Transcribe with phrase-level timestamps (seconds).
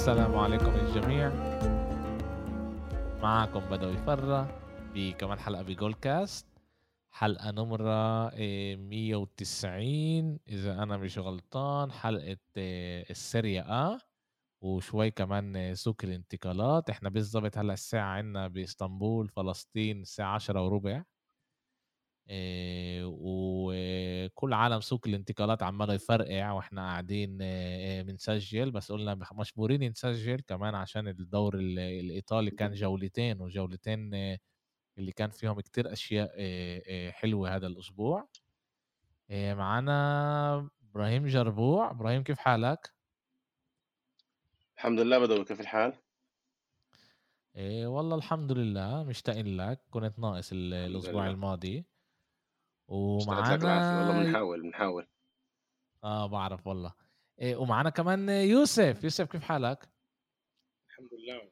[0.00, 1.28] السلام عليكم الجميع.
[3.22, 4.58] معكم بدوي فرة
[4.94, 6.46] بكمان حلقة بجول كاست
[7.10, 8.30] حلقة نمرة
[8.76, 12.36] 190 إذا أنا مش غلطان حلقة
[13.10, 13.98] السيريا آ
[14.60, 21.04] وشوي كمان سوق الانتقالات إحنا بالضبط هلأ الساعة عندنا بإسطنبول فلسطين الساعة عشرة وربع.
[23.04, 27.38] وكل عالم سوق الانتقالات عماله يفرقع وإحنا قاعدين
[28.06, 34.14] بنسجل بس قلنا مجبورين نسجل كمان عشان الدور الإيطالي كان جولتين وجولتين
[34.98, 36.30] اللي كان فيهم كتير أشياء
[37.10, 38.28] حلوة هذا الأسبوع.
[39.30, 41.90] معنا إبراهيم جربوع.
[41.90, 42.92] إبراهيم كيف حالك؟
[44.76, 45.44] الحمد لله بدوي.
[45.44, 45.92] كيف الحال؟
[47.56, 49.80] إيه والله الحمد لله مشتاقين لك.
[49.90, 51.89] كنت ناقص الأسبوع الماضي.
[52.90, 55.08] ومعانا والله بنحاول بنحاول.
[56.04, 56.94] آه بعرف والله.
[57.40, 59.04] إيه ومعانا كمان يوسف.
[59.04, 59.88] يوسف كيف حالك؟
[60.88, 61.50] الحمد لله.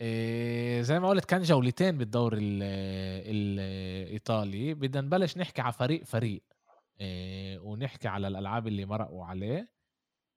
[0.00, 2.32] إيه زي ما قلت كان جولتين بالدور
[3.26, 4.74] الإيطالي.
[4.74, 6.42] بدنا نبلش نحكي على فريق فريق.
[7.00, 9.68] إيه ونحكي على الألعاب اللي مرقوا عليه.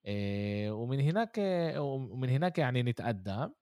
[0.05, 1.37] إيه ومن هناك
[1.77, 3.53] ومن هناك يعني نتقدم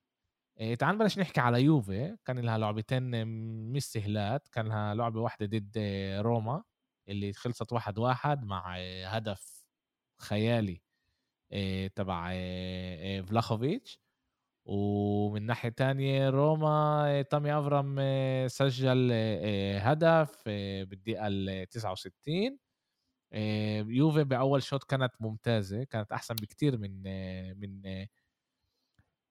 [0.80, 3.28] تعال نبلش نحكي على يوفي كان لها لعبتين
[3.74, 5.78] مش سهلات كان لها لعبة واحدة ضد
[6.22, 6.64] روما
[7.10, 9.66] اللي خلصت واحد واحد مع هدف
[10.22, 10.82] خيالي
[11.96, 12.30] تبع
[13.24, 14.00] فلاخوفيتش.
[14.66, 17.98] ومن ناحية تانية روما تامي أفرام
[18.48, 19.12] سجل
[19.82, 20.44] هدف
[20.90, 22.60] بالدقيقة ال 69
[23.90, 27.04] يوفي بأول شوط كانت ممتازة كانت أحسن بكتير من
[27.60, 27.82] من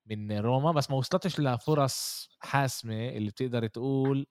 [0.05, 4.27] من روما بس ما وصلتش لفرص حاسمة اللي بتقدر تقول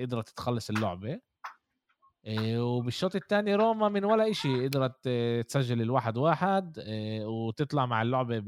[0.00, 1.20] قدرت تخلص اللعبة.
[2.58, 5.08] وبالشوط الثاني روما من ولا إشي قدرت
[5.48, 6.84] تسجل الواحد واحد
[7.24, 8.42] وتطلع مع اللعبة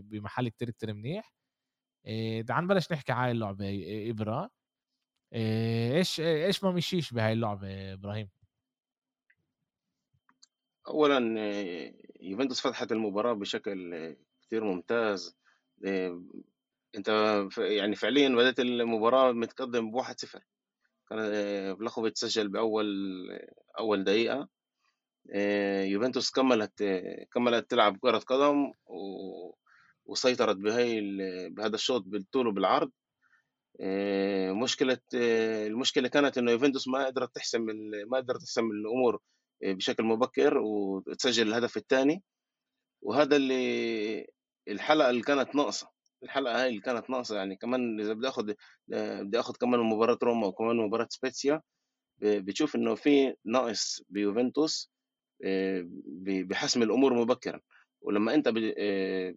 [0.00, 1.34] بمحل كتير كتير منيح.
[2.46, 4.50] تعال نبلش نحكي على اللعبة إبرة
[5.34, 8.28] إيش إيش ما مشيش بهاي اللعبة إبراهيم؟
[10.88, 11.18] أولا
[12.20, 15.28] يوفنتوس فتحت المباراة بشكل كتير ممتاز.
[15.28, 15.37] آه،
[16.96, 17.08] أنت
[17.58, 20.40] يعني فعليا بدأت المباراة متقدم ب 1-0
[21.10, 22.86] كان آه، بلاخوفيتش تسجل بأول
[23.78, 24.48] أول دقيقة.
[25.32, 26.84] آه، يوفنتوس كملت
[27.32, 28.72] كملت تلعب كرة قدم
[30.06, 31.00] وسيطرت بهي
[31.50, 32.90] بهذا الشوط بالطول وبالعرض.
[34.62, 37.66] مشكلة المشكلة كانت إنه يوفنتوس ما قدرت تحسم
[38.08, 39.20] ما قدرت تحسم الأمور
[39.62, 42.22] بشكل مبكر وتسجل الهدف الثاني.
[43.02, 44.26] وهذا اللي
[44.68, 45.88] الحلقة اللي كانت ناقصة
[46.22, 48.52] الحلقة هاي اللي كانت ناقصة يعني كمان إذا بدي اخذ
[48.88, 51.62] بدي اخذ كمان مباراة روما وكمان مباراة سبيتسيا
[52.22, 54.90] بتشوف إنه في ناقص بيوفنتوس
[55.44, 55.84] آه،
[56.22, 57.60] بحسم الأمور مبكرا.
[58.00, 59.34] ولما أنت آه،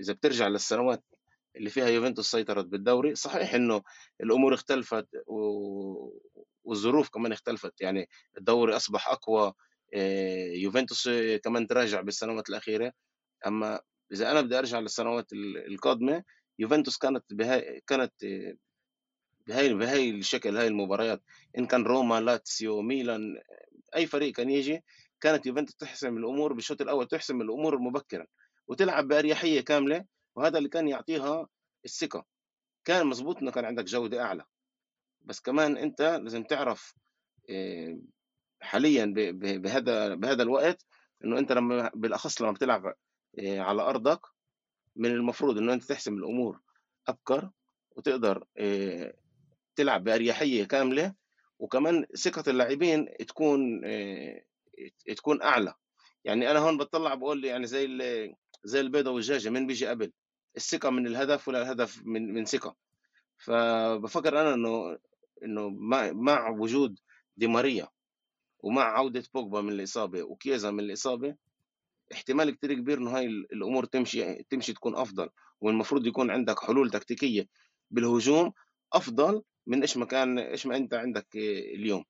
[0.00, 1.04] إذا بترجع للسنوات
[1.56, 3.82] اللي فيها يوفنتوس سيطرت بالدوري صحيح إنه
[4.20, 5.08] الأمور اختلفت
[6.64, 7.80] والظروف كمان اختلفت.
[7.80, 9.52] يعني الدوري أصبح أقوى
[9.94, 11.08] آه، يوفنتوس
[11.44, 12.92] كمان تراجع بالسنوات الأخيرة.
[13.46, 13.80] أما
[14.12, 15.32] إذا أنا بدي أرجع للسنوات
[15.68, 16.24] القادمة
[16.58, 18.12] يوفنتوس كانت بهاي كانت
[19.46, 21.22] بهاي بهاي الشكل هاي المباريات.
[21.58, 23.38] إن كان روما لاتسيو ميلان
[23.96, 24.84] أي فريق كان يجي
[25.20, 28.26] كانت يوفنتوس تحسم الأمور بالشوط الأول تحسم الأمور مبكرا
[28.68, 30.04] وتلعب بأريحية كاملة
[30.36, 31.48] وهذا اللي كان يعطيها
[31.84, 32.24] الثقة.
[32.84, 34.44] كان مزبوط إنه كان عندك جودة أعلى.
[35.22, 36.94] بس كمان أنت لازم تعرف
[37.50, 37.98] آه،
[38.60, 40.86] حاليا بهذا بهذا الوقت
[41.24, 42.94] إنه أنت لما بالأخص لما بتلعب
[43.38, 44.20] على أرضك
[44.96, 46.60] من المفروض انه أنت تحسم الأمور
[47.08, 47.50] أبكر
[47.90, 49.14] وتقدر آه،
[49.76, 51.14] تلعب بأريحية كاملة
[51.58, 54.42] وكمان ثقة اللاعبين تكون آه،
[55.16, 55.74] تكون أعلى.
[56.24, 57.86] يعني أنا هون بطلع بقول يعني زي
[58.64, 60.12] زي البيضة والدجاجة من بيجي قبل.
[60.56, 62.76] الثقة من الهدف ولا الهدف من من ثقة.
[63.38, 64.98] فبفكر أنا إنه
[65.44, 65.68] إنه
[66.12, 66.98] مع وجود
[67.36, 67.88] دي ماريا
[68.58, 71.36] ومع عودة بوجبا من الإصابة وكيزا من الإصابة
[72.12, 75.28] احتمال كتير كبير إنه هاي الأمور تمشي تمشي تكون أفضل
[75.60, 77.48] والمفروض يكون عندك حلول تكتيكية
[77.90, 78.52] بالهجوم
[78.92, 81.26] أفضل من إيش ما كان إيش ما أنت عندك
[81.74, 82.04] اليوم.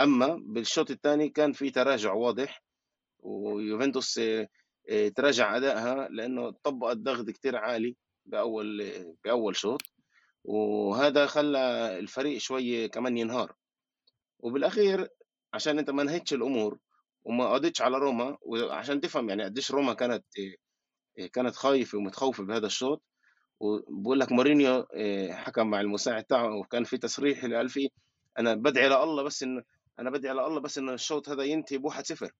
[0.00, 2.62] أما بالشوط الثاني كان في تراجع واضح
[3.20, 4.20] ويوفنتوس
[5.16, 7.96] تراجع أدائها لأنه طبقت ضغط كتير عالي
[8.26, 8.92] بأول
[9.24, 9.82] بأول شوط
[10.44, 11.58] وهذا خلى
[11.98, 13.54] الفريق شوي كمان ينهار.
[14.38, 15.08] وبالأخير
[15.54, 16.78] عشان أنت ما نهيتش الأمور
[17.28, 20.24] وما قضيتش على روما وعشان تفهم يعني قديش روما كانت
[21.32, 23.02] كانت خايفة ومتخوفة بهذا الشوط
[23.60, 24.86] وبقول لك مورينيو
[25.30, 27.88] حكم مع المساعد تاعه وكان في تصريح اللي قال فيه
[28.38, 29.62] أنا بدعي لله بس انه
[29.98, 32.30] أنا بدي على الله بس انه الشوط هذا ينتهي ب 1-0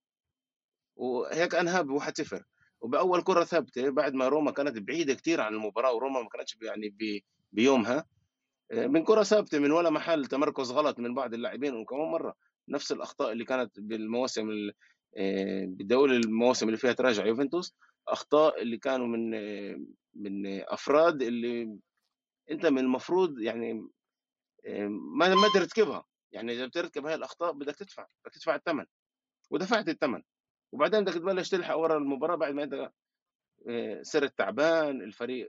[0.97, 2.43] وهيك أنهى ب 1-0
[2.81, 6.97] وبأول كرة ثابتة بعد ما روما كانت بعيدة كثير عن المباراة وروما ما كانتش يعني
[7.53, 8.07] بيومها
[8.73, 12.35] آه، من كرة ثابتة من ولا محل تمركز غلط من بعض اللاعبين وكمان مرة.
[12.69, 14.71] نفس الأخطاء اللي كانت بالمواسم
[15.17, 17.75] آه، بدول المواسم اللي فيها تراجع يوفنتوس
[18.09, 19.81] أخطاء اللي كانوا من آه،
[20.15, 21.79] من أفراد اللي
[22.51, 23.73] أنت من المفروض يعني
[25.19, 26.05] ما ما ترتكبها.
[26.33, 28.85] يعني إذا بترتكب هاي الأخطاء بدك تدفع بدك تدفع الثمن
[29.51, 30.23] ودفعت الثمن
[30.73, 32.91] وبعدين بدك تبلش تلحق ورا المباراة بعد ما أنت
[34.03, 35.49] صرت تعبان الفريق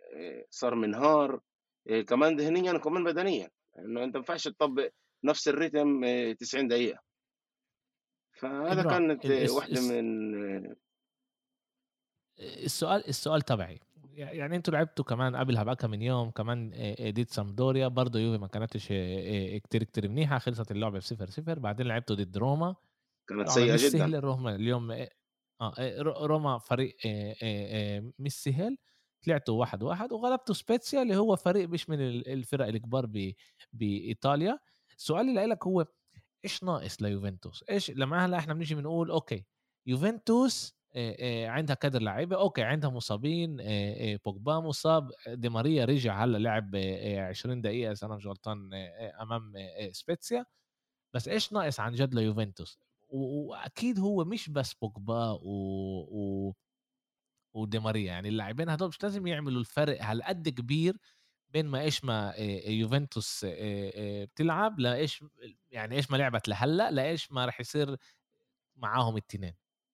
[0.50, 1.40] صار منهار.
[2.08, 3.50] كمان ذهنيا وكمان بدنيا.
[3.80, 4.90] إنه أنت ما ينفعش تطبق
[5.24, 6.02] نفس الريتم
[6.34, 7.09] 90 دقيقة.
[8.40, 10.76] فهذا كانت واحدة من
[12.40, 13.80] السؤال السؤال تبعي
[14.14, 16.70] يعني أنتوا لعبتوا كمان قبلها بكم من يوم كمان
[17.02, 18.86] ضد سامدوريا برضه يوفي ما كانتش
[19.64, 22.76] كتير كتير منيحة خلصت اللعبة بصفر صفر بعدين لعبتوا ضد روما.
[23.30, 24.20] كانت سيئة جدا.
[24.20, 26.98] روما اليوم آه روما فريق
[28.20, 28.78] مش سهل
[29.26, 33.10] طلعتوا واحد واحد وغلبتوا سبيتسيا اللي هو فريق مش من الفرق الكبار
[33.74, 34.60] بإيطاليا.
[34.98, 35.86] سؤالي لك هو
[36.46, 39.46] إيش ناقص ليوفنتوس؟ إيش لما هلأ إحنا بنيجي بنقول okay
[39.88, 40.80] يوفنتوس
[41.46, 43.58] عندها كادر لعيبة okay عندها مصابين
[44.26, 48.70] بوجبا مصاب دي ماريا رجع هلأ لعب 20 دقيقة إذا أنا مش غلطان
[49.22, 49.54] أمام
[49.92, 50.46] سبيتسيا.
[51.14, 55.50] بس إيش ناقص عن جد ليوفنتوس؟ وأكيد هو مش بس بوجبا و,
[56.12, 56.54] و...
[57.54, 60.98] ودي ماريا يعني اللاعبين هدول مش لازم يعملوا الفرق هالقد كبير
[61.50, 62.34] بين ما إيش ما
[62.68, 63.46] يوفنتوس
[64.24, 65.24] بتلعب لايش
[65.72, 67.96] يعني إيش ما لعبت لهلأ لايش ما رح يصير
[68.76, 69.54] معاهم التنين.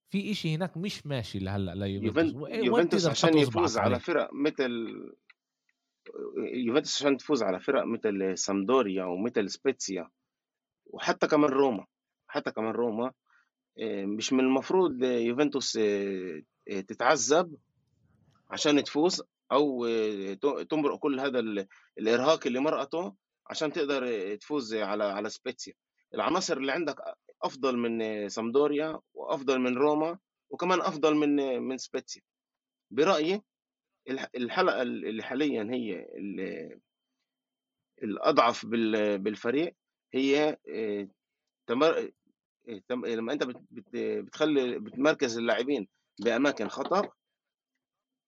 [0.10, 3.06] في إشي هناك مش ماشي لهلأ ليوفنتوس يوفنتوس.
[3.06, 4.96] عشان يفوز على فرق مثل
[6.38, 10.10] يوفنتوس عشان تفوز على فرق مثل سامدوريا ومثل سبيتسيا
[10.86, 11.86] وحتى كمان روما.
[12.28, 13.12] حتى كمان روما
[14.18, 15.80] مش من المفروض يوفنتوس
[16.66, 17.56] تتعذب
[18.50, 19.24] عشان تفوز.
[19.52, 19.88] أو
[20.64, 21.40] تمرق كل هذا
[21.98, 23.16] الإرهاق اللي مرقته
[23.48, 25.74] عشان تقدر تفوز على على سبيتسيا.
[26.14, 26.96] العناصر اللي عندك
[27.44, 30.20] أفضل من سامدوريا وأفضل من روما
[30.50, 32.22] وكمان أفضل من من سبيتسيا.
[32.92, 33.42] برأيي
[34.36, 36.08] الحلقة اللي حاليا هي
[38.04, 39.76] الأضعف بالفريق
[40.14, 40.58] هي
[41.68, 42.12] تمر...
[42.90, 45.88] لما أنت بتخلي بتمركز اللاعبين
[46.20, 47.10] بأماكن خطر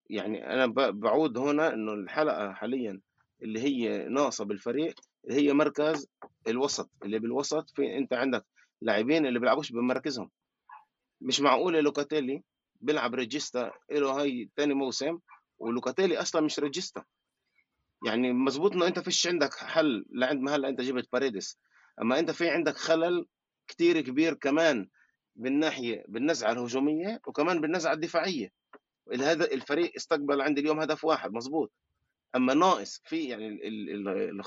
[0.09, 3.01] يعني أنا بعود هنا إنه الحلقة حاليا
[3.41, 4.99] اللي هي ناقصة بالفريق
[5.29, 6.07] هي مركز
[6.47, 8.45] الوسط اللي بالوسط في أنت عندك
[8.81, 10.29] لاعبين اللي بيلعبوش بمراكزهم.
[11.21, 12.43] مش معقول لوكاتيلي
[12.81, 15.19] بيلعب it: regista له هاي تاني موسم
[15.59, 17.03] ولوكاتيلي أصلا مش regista.
[18.05, 21.57] يعني مزبوط إنه أنت فيش عندك حل لعند ما هلا أنت جبت باريدس
[22.01, 23.25] أما أنت في عندك خلل
[23.67, 24.87] كتير كبير كمان
[25.35, 28.51] بالناحية بالنزعة الهجومية وكمان بالنزعة الدفاعية.
[29.13, 31.71] هذا الفريق استقبل عندي اليوم هدف واحد مزبوط
[32.35, 33.59] أما ناقص في يعني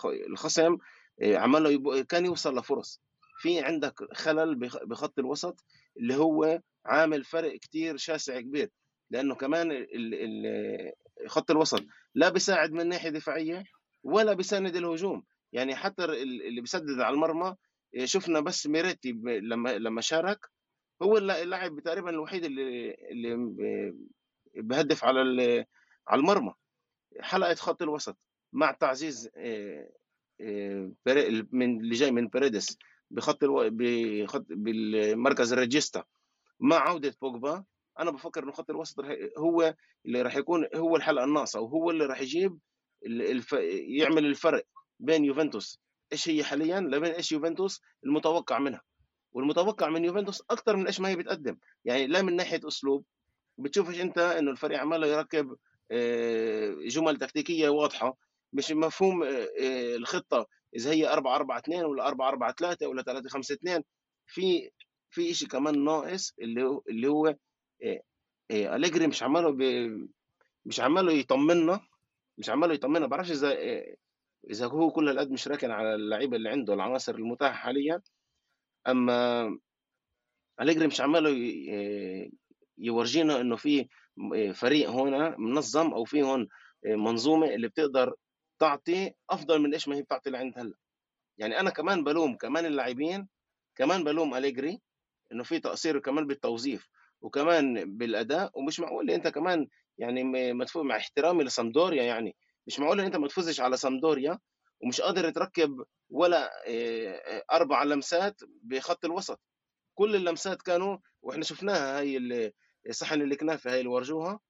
[0.05, 0.79] الخصم
[1.23, 3.01] آه، عمل له كان يوصل لفرص.
[3.41, 4.55] في عندك خلل
[4.87, 5.65] بخط الوسط
[5.97, 8.71] اللي هو عامل فرق كتير شاسع كبير.
[9.11, 9.87] لأنه كمان
[11.27, 11.83] خط الوسط
[12.15, 13.65] لا بيساعد من ناحية دفاعية
[14.03, 15.25] ولا بيساند الهجوم.
[15.53, 17.57] يعني حتى اللي بيسدد على المرمى
[17.97, 20.47] آه، شفنا بس ميريتي لما لما شارك
[21.03, 23.35] هو اللاعب تقريبا الوحيد اللي اللي
[24.55, 25.67] بهدف على
[26.09, 26.55] على المرمى.
[27.21, 28.17] حلقة خط الوسط
[28.53, 29.91] مع تعزيز آه،
[30.41, 30.93] آه،
[31.53, 32.79] من اللي جاي من بيريدس
[33.11, 33.71] بخط ألو...
[33.73, 36.05] بخط بالمركز ال regista
[36.61, 37.65] مع عودة بوجبا.
[37.99, 39.05] أنا بفكر إنه خط الوسط
[39.39, 39.75] هو
[40.07, 42.59] اللي راح يكون هو الحلقة الناقصة وهو اللي راح يجيب
[43.07, 43.53] الف...
[43.73, 44.67] يعمل الفرق
[45.01, 45.81] بين يوفنتوس.
[46.13, 48.83] إيش هي حاليا؟ لبين إيش يوفنتوس المتوقع منها.
[49.33, 51.59] والمتوقع من يوفنتوس أكثر من إيش ما هي بتقدم.
[51.85, 53.05] يعني لا من ناحية أسلوب
[53.61, 55.57] بتشوفش انت انه الفريق عمال يركب
[55.91, 58.17] آه، جمل تكتيكية واضحة.
[58.53, 59.29] مش مفهوم آه،
[59.61, 63.83] آه، الخطة إذا هي 4 4 2 ولا 4 4 3 ولا 3 5 2
[64.27, 64.71] في
[65.11, 67.37] في شيء كمان ناقص اللي هو اللي هو
[68.51, 69.57] أليجري مش عماله
[70.67, 71.81] مش عماله يطمنا
[72.39, 73.53] مش عماله يطمنا بعرفش إذا
[74.51, 78.03] إذا هو كل القد مش راكن على اللعيبة اللي عنده العناصر المتاحة حاليا.
[78.89, 79.59] أما
[80.61, 81.31] أليجري مش عماله
[82.81, 83.89] يورجينا إنه في
[84.55, 86.49] فريق هنا منظم أو في هون
[86.85, 88.15] منظومة اللي بتقدر
[88.59, 90.75] تعطي أفضل من إيش ما هي بتعطي لعند هلأ.
[91.39, 93.29] يعني أنا كمان بلوم كمان اللاعبين
[93.77, 94.81] كمان بلوم أليجري
[95.33, 96.89] إنه في تقصير كمان بالتوظيف
[97.21, 99.69] وكمان بالأداء ومش معقول إنت كمان
[99.99, 102.37] يعني مدفوع مع احترامي لسامدوريا يعني.
[102.67, 104.39] مش معقول إنت ما تفوزش على سامدوريا
[104.81, 109.41] ومش قادر يتركب ولا آه، أربع لمسات بخط الوسط.
[109.95, 112.53] كل اللمسات كانوا وإحنا شفناها هاي
[112.91, 114.41] صحن الكنافه هاي اللي ورجوها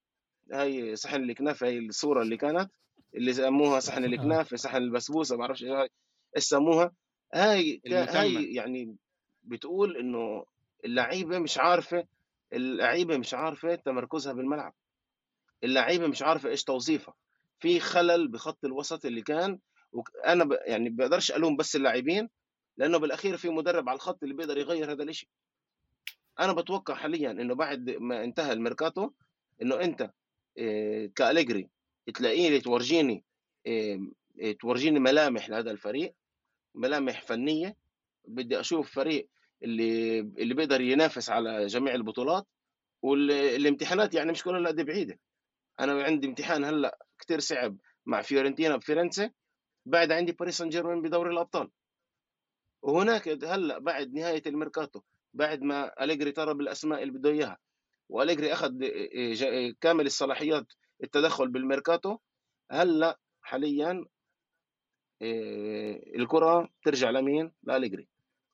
[0.53, 2.71] هاي صحن الكنافه هاي الصورة اللي كانت
[3.15, 5.65] اللي سموها صحن الكنافه صحن البسبوسة ما أعرفش
[6.37, 6.93] إيش سموها؟
[7.35, 8.97] هاي هاي يعني
[9.43, 10.45] بتقول إنه
[10.85, 12.05] اللعيبة مش عارفة
[12.53, 14.75] اللعيبة مش عارفة تمركزها بالملعب.
[15.65, 17.15] اللعيبة مش عارفة إيش توظيفها.
[17.59, 19.59] في خلل بخط الوسط اللي كان
[20.27, 20.57] أنا ب...
[20.67, 22.29] يعني بقدرش ألوم بس اللاعبين
[22.77, 25.29] لأنه بالأخير في مدرب على الخط اللي بيقدر يغير هذا الشيء
[26.41, 29.11] أنا بتوقع حاليا إنه بعد ما انتهى الميركاتو
[29.63, 30.11] إنه أنت
[30.59, 31.69] إيه كأليجري
[32.15, 33.25] تلاقيني تورجيني
[34.61, 36.15] تورجيني ملامح لهذا الفريق
[36.75, 37.77] ملامح فنية.
[38.25, 39.29] بدي أشوف فريق
[39.63, 42.47] اللي اللي بيقدر ينافس على جميع البطولات
[43.03, 45.19] والامتحانات يعني مش كلها دي بعيدة.
[45.81, 49.31] أنا عندي امتحان هلأ كثير صعب مع فيورنتينا بفلورنسا
[49.87, 51.71] بعد عندي باريس سان جيرمان بدوري الأبطال.
[52.83, 55.01] وهناك هلأ بعد نهاية الميركاتو
[55.35, 57.59] بعد ما أليجري طلب بالأسماء اللي بده إياها.
[58.09, 58.73] وأليجري أخذ
[59.81, 60.67] كامل الصلاحيات
[61.03, 62.19] التدخل بالميركاتو.
[62.71, 64.05] هلأ حاليا
[66.17, 68.09] الكرة ترجع لمين؟ لأليجري.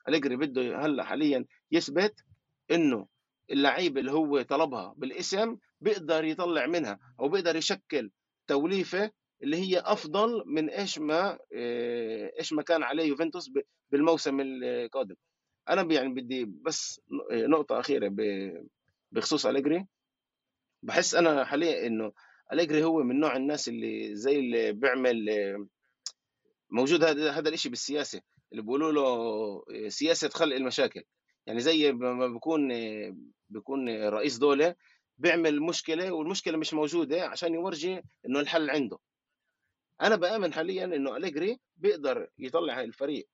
[0.09, 2.25] أليجري بده هلأ حاليا يثبت
[2.71, 3.07] إنه
[3.51, 8.11] اللعيبه اللي هو طلبها بالاسم بيقدر يطلع منها أو بيقدر يشكل
[8.47, 9.11] توليفة
[9.43, 11.39] اللي هي أفضل من إيش ما
[12.39, 13.51] إيش ما كان عليه يوفنتوس
[13.91, 15.15] بالموسم القادم.
[15.69, 18.15] أنا يعني بدي بس نقطة أخيرة
[19.13, 19.87] بخصوص أليجري.
[20.83, 22.13] بحس أنا حاليا إنه
[22.53, 25.27] أليجري هو من نوع الناس اللي زي اللي بيعمل
[26.71, 28.21] موجود هذا هذا الشيء بالسياسة
[28.53, 31.03] اللي بيقولوا له سياسة خلق المشاكل.
[31.47, 32.69] يعني زي ما بيكون
[33.49, 34.75] بيكون رئيس دولة
[35.19, 38.99] بيعمل مشكلة والمشكلة مش موجودة عشان يورجي إنه الحل عنده.
[40.01, 43.29] أنا بآمن حاليا إنه أليجري بيقدر يطلع الفريق.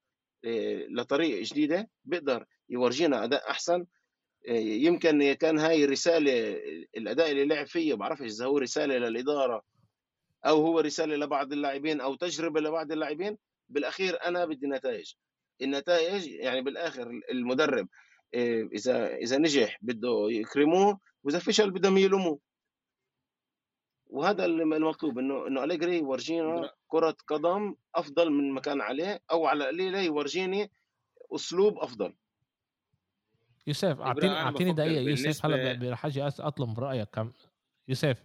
[0.91, 3.87] لطريق جديدة بيقدر يورجينا أداء أحسن.
[4.49, 6.61] يمكن كان هاي الرسالة
[6.97, 9.63] الأداء اللي لعب فيه بعرفش إذا هو رسالة للإدارة
[10.47, 15.13] أو هو رسالة لبعض اللاعبين أو تجربة لبعض اللاعبين بالأخير أنا بدي نتائج.
[15.63, 17.89] النتائج يعني بالآخر المدرب
[18.75, 22.39] إذا إذا نجح بده يكرموه وإذا فشل بدهم يلوموه.
[24.13, 29.65] وهذا المطلوب إنه إنه اليجري يورجينا كرة قدم أفضل من ما كان عليه أو على
[29.65, 30.71] القليله يورجيني
[31.35, 32.15] أسلوب أفضل.
[33.67, 37.33] يوسف أعطيني أعطيني دقيقة يوسف هلا رح أجي أطلب رأيك كم
[37.89, 38.25] يوسف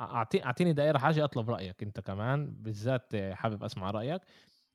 [0.00, 4.20] أعطيني دقيقة رح أجي أطلب رأيك أنت كمان بالذات حابب أسمع رأيك.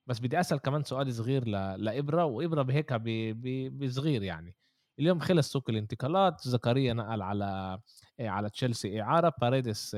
[0.08, 2.94] بس بدي أسأل كمان سؤال صغير لإبرة وإبرة بهيك
[3.74, 4.56] بصغير يعني.
[5.00, 7.80] اليوم خلص سوق الانتقالات زكريا نقل على
[8.20, 9.98] على تشيلسي إعارة باريدس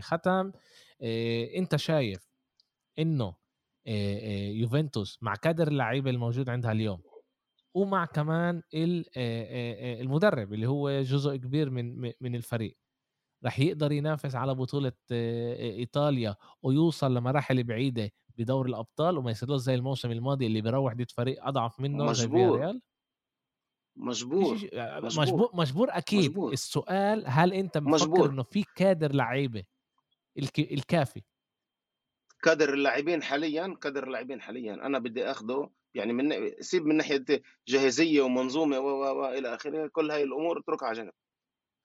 [0.00, 0.52] ختم
[1.56, 2.28] أنت شايف
[2.98, 3.34] إنه
[4.60, 7.02] يوفنتوس مع كادر اللعيبه الموجود عندها اليوم
[7.74, 8.62] ومع كمان
[10.00, 12.76] المدرب اللي هو جزء كبير من من الفريق
[13.44, 20.10] رح يقدر ينافس على بطولة إيطاليا ويوصل لمراحل بعيدة بدور الأبطال وما يصيرلوش زي الموسم
[20.10, 22.56] الماضي اللي بيروح ضد فريق أضعف منه مجبور.
[22.58, 22.82] زي ريال
[23.96, 24.58] مجبور
[25.02, 26.30] مجبور مجبور أكيد.
[26.30, 26.52] مجبور.
[26.52, 29.64] السؤال هل أنت مفكر إنه في كادر لعيبة
[30.58, 31.22] الكافي؟
[32.42, 34.74] كادر اللاعبين حاليا كادر اللاعبين حاليا.
[34.74, 37.24] أنا بدي اخذه يعني من سيب من ناحية
[37.68, 41.12] جاهزية ومنظومة والى آخره كل هاي الأمور اتركها على جنب.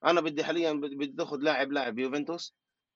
[0.06, 2.56] أنا بدي حاليا بدي اخذ لاعب لاعب يوفنتوس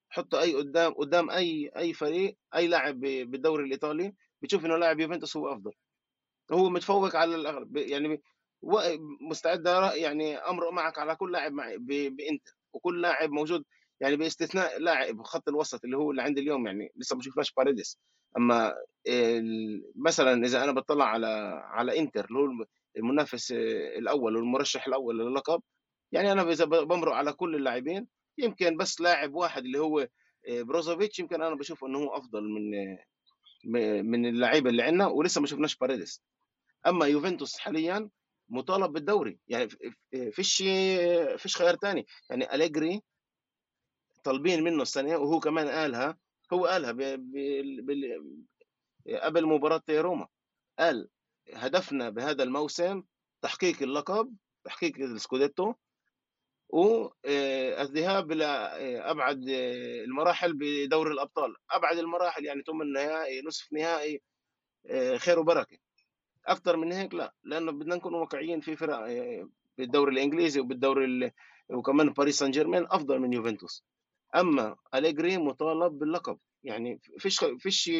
[0.09, 5.37] حطه أي قدام قدام أي أي فريق أي لاعب بالدوري الإيطالي بتشوف إنه لاعب يوفنتوس
[5.37, 5.71] هو أفضل.
[6.51, 8.21] هو متفوق على الأغلب يعني
[9.21, 11.77] مستعد يعني امرق معك على كل لاعب معي
[12.09, 12.59] بإنتر.
[12.73, 13.63] وكل لاعب موجود
[14.01, 17.99] يعني باستثناء لاعب خط الوسط اللي هو اللي عندي اليوم يعني لسه ما شفناش باريدس
[18.37, 18.75] أما
[19.95, 21.27] مثلا إذا أنا بطلع على
[21.63, 22.65] على إنتر اللي هو
[22.97, 23.51] المنافس
[23.97, 25.61] الأول والمرشح الأول للقب
[26.11, 30.07] يعني أنا إذا بمرق على كل اللاعبين يمكن بس لاعب واحد اللي هو
[30.49, 32.97] بروزوفيتش يمكن أنا بشوف إنه هو أفضل من
[34.11, 36.23] من اللعيبة اللي عندنا ولسه ما شفناش باريدس
[36.87, 38.09] أما يوفنتوس حاليا
[38.49, 39.39] مطالب بالدوري.
[39.47, 39.69] يعني
[40.31, 40.57] فيش
[41.37, 42.05] فيش خيار تاني.
[42.29, 43.01] يعني أليجري
[44.23, 46.17] طالبين منه السنة وهو كمان قالها
[46.53, 47.01] هو قالها ب...
[47.01, 47.91] ب...
[49.09, 50.27] قبل مباراة روما.
[50.79, 51.09] قال
[51.53, 53.03] هدفنا بهذا الموسم
[53.41, 55.73] تحقيق اللقب تحقيق السكوديتو
[56.69, 58.45] والذهاب إلى
[59.03, 59.43] أبعد
[60.03, 61.55] المراحل بدور الأبطال.
[61.71, 64.21] أبعد المراحل يعني ثم النهائي نصف نهائي
[65.17, 65.77] خير وبركة.
[66.47, 68.99] أكثر من هيك لأ لأنه بدنا نكون واقعيين في فرق
[69.77, 71.31] بالدوري الإنجليزي وبالدوري
[71.69, 73.83] وكمان باريس سان جيرمان أفضل من يوفنتوس
[74.35, 76.37] أما اليجري مطالب باللقب.
[76.63, 77.91] يعني فيش فيش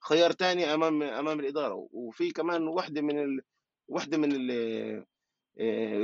[0.00, 1.88] خيار تاني أمام أمام الإدارة.
[1.92, 3.40] وفي كمان واحدة من ال...
[3.88, 4.50] واحدة من ال...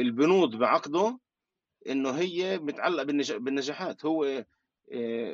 [0.01, 1.19] البنود بعقده
[1.89, 3.33] إنه هي متعلقة بالنج...
[3.33, 4.05] بالنجاحات.
[4.05, 4.45] هو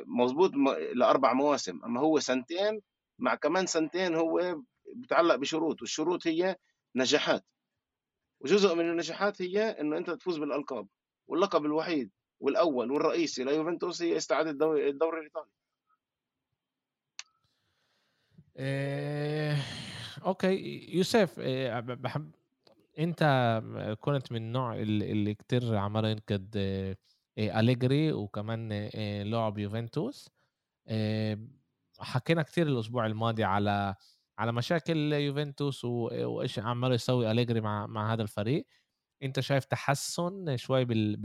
[0.05, 0.51] مظبوط
[0.93, 1.83] لأربع مواسم.
[1.85, 2.81] أما هو سنتين
[3.19, 4.61] مع كمان سنتين هو
[4.95, 6.55] بتعلق بشروط والشروط هي
[6.95, 7.45] نجاحات.
[8.39, 10.87] وجزء من النجاحات هي إنه أنت تفوز بالألقاب
[11.27, 15.49] واللقب الوحيد والأول والرئيسي ليوفنتوس هي استعادة الدوري, الإيطالي.
[18.57, 19.57] إيه...
[20.25, 20.89] أوكي.
[20.95, 22.31] يوسف إيه بحب
[22.99, 23.23] أنت
[24.01, 26.55] كنت من النوع اللي, كتير عمال ينقد
[27.37, 30.29] إيه أليجري وكمان إيه لعب يوفنتوس.
[31.99, 33.95] حكينا كتير الأسبوع الماضي على
[34.37, 38.67] على مشاكل يوفنتوس وإيش عمال يسوي أليجري مع مع هذا الفريق.
[39.23, 41.15] أنت شايف تحسن شوي بال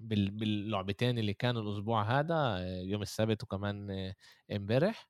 [0.00, 4.12] بال باللعبتين اللي كانوا الأسبوع هذا يوم السبت وكمان
[4.52, 5.08] امبارح؟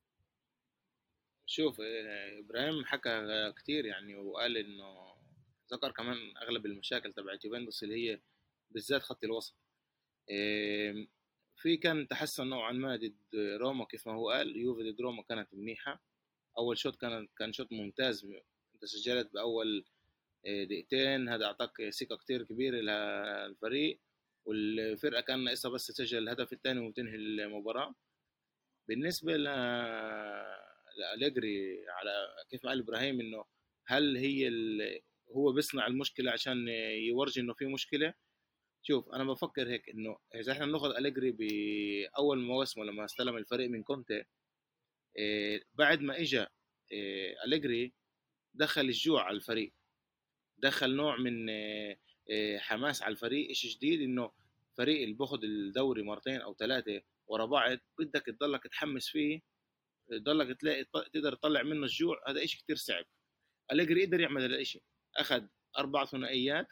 [1.45, 1.77] شوف
[2.39, 5.13] إبراهيم حكى كتير يعني وقال إنه
[5.73, 8.21] ذكر كمان أغلب المشاكل تبعت يوفنتوس اللي هي
[8.71, 9.55] بالذات خط الوسط.
[11.55, 14.57] في كان تحسن نوعا ما ضد روما كيف ما هو قال.
[14.57, 16.10] يوفي ضد روما كانت منيحة.
[16.57, 18.25] أول شوط كان كان شوط ممتاز.
[18.75, 19.85] أنت سجلت بأول
[20.45, 21.29] دقيقتين.
[21.29, 23.99] هذا أعطاك ثقة كتير كبيرة للفريق
[24.45, 27.95] والفرقة كان ناقصها بس تسجل الهدف الثاني وتنهي المباراة.
[28.87, 29.43] بالنسبة ل
[30.97, 33.45] لأليجري على كيف قال إبراهيم إنه
[33.87, 34.49] هل هي
[35.35, 36.67] هو بيصنع المشكلة عشان
[37.07, 38.13] يورجي إنه في مشكلة؟
[38.83, 43.83] شوف أنا بفكر هيك إنه إذا إحنا بناخذ أليجري بأول مواسمه لما استلم الفريق من
[43.83, 44.23] كونتي
[45.73, 46.45] بعد ما اجى
[46.91, 47.93] إيه أليجري
[48.53, 49.73] دخل الجوع على الفريق.
[50.57, 54.31] دخل نوع من إيه حماس على الفريق شيء جديد إنه
[54.77, 59.41] فريق اللي باخذ الدوري مرتين أو ثلاثة ورا بعض بدك تضلك تحمس فيه
[60.09, 63.05] تضلك تلاقي تقدر تطلع منه الجوع هذا شيء كثير صعب.
[63.71, 64.83] أليجري قدر يعمل هذا الشيء
[65.17, 65.43] أخذ
[65.77, 66.67] أربع ثنائيات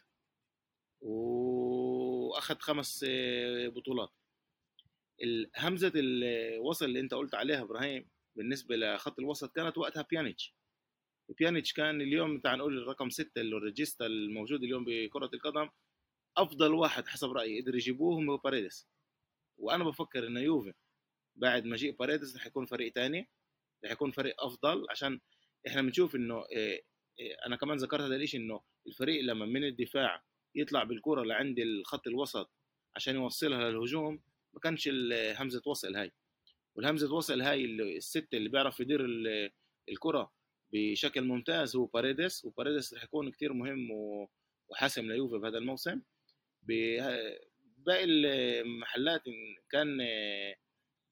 [1.00, 4.10] وأخذ خمس آه، بطولات.
[5.58, 10.54] همزة الوصل اللي أنت قلت عليها إبراهيم بالنسبة لخط الوسط كانت وقتها بيانيتش
[11.38, 15.68] بيانيتش كان اليوم تعال نقول الرقم ستة اللي الريجيستا الموجود اليوم بكرة القدم.
[16.36, 18.88] أفضل واحد حسب رأيي قدر يجيبوه هو باريدس
[19.58, 20.74] وأنا بفكر إنه يوفي
[21.36, 23.28] بعد مجيء باريدس رح يكون فريق تاني
[23.84, 25.20] رح يكون فريق أفضل عشان
[25.66, 26.80] إحنا بنشوف إنه آه،
[27.20, 30.22] آه، أنا كمان ذكرت هذا الشيء إنه الفريق لما من الدفاع
[30.54, 32.50] يطلع بالكرة لعند الخط الوسط
[32.96, 34.20] عشان يوصلها للهجوم
[34.54, 36.12] ما كانش همزة وصل هاي.
[36.80, 39.06] والهمزة وصل هاي الست اللي بيعرف يدير
[39.88, 40.32] الكرة
[40.72, 43.88] بشكل ممتاز هو باريدس وباريدس رح يكون كتير مهم
[44.68, 46.00] وحاسم ليوفي بهذا الموسم.
[47.76, 49.22] باقي المحلات
[49.70, 49.98] كان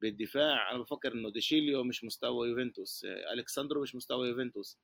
[0.02, 4.78] بالدفاع أنا بفكر إنه ديشيليو مش مستوى يوفنتوس الكساندرو مش مستوى يوفنتوس.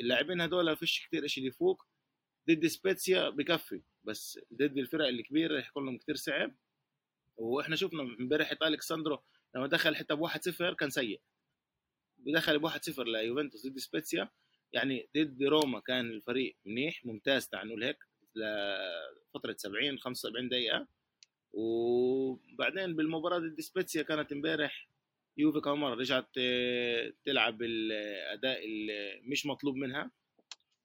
[0.00, 1.82] اللاعبين هدول فيش كتير إشي يفوق
[2.50, 6.54] ضد سبيتسيا بكفي بس ضد الفرق الكبيرة رح يكون لهم كثير صعب.
[7.36, 9.22] وإحنا شفنا امبارح الكساندرو
[9.54, 11.20] لما دخل حتى ب 1-0 كان سيء.
[12.18, 14.28] بدخل ب 1-0 ليوفنتوس ضد سبيتسيا.
[14.72, 17.98] يعني ضد روما كان الفريق منيح ممتاز تعال نقول هيك
[18.36, 20.86] لفترة 70 75 دقيقة.
[21.52, 24.88] وبعدين بالمباراة ضد سبيتسيا كانت امبارح
[25.36, 30.10] يوفي كمان مره رجعت آه، تلعب الأداء اللي مش مطلوب منها.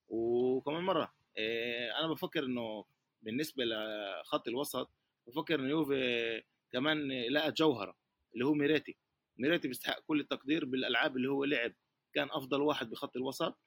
[0.09, 2.85] وكمان مرة آه، أنا بفكر إنه
[3.21, 4.91] بالنسبة لخط الوسط
[5.27, 7.95] بفكر إنه يوفي كمان لقى جوهرة
[8.33, 8.97] اللي هو ميريتي.
[9.37, 11.73] ميريتي بيستحق كل التقدير بالألعاب اللي هو لعب.
[12.13, 13.57] كان أفضل واحد بخط الوسط.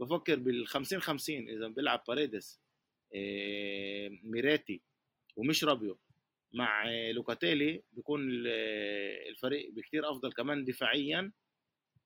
[0.00, 2.60] بفكر بال 50 50 إذا بيلعب باريدس
[3.14, 4.82] آه، ميريتي
[5.36, 5.98] ومش رابيو.
[6.54, 8.20] مع لوكاتيلي بيكون
[9.28, 11.32] الفريق بكتير أفضل كمان دفاعيا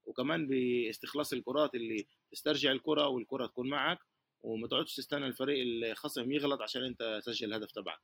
[0.05, 3.99] وكمان باستخلاص الكرات اللي تسترجع الكرة والكرة تكون معك.
[4.43, 8.01] وما تقعدش تستنى الفريق الخصم يغلط عشان أنت تسجل الهدف تبعك.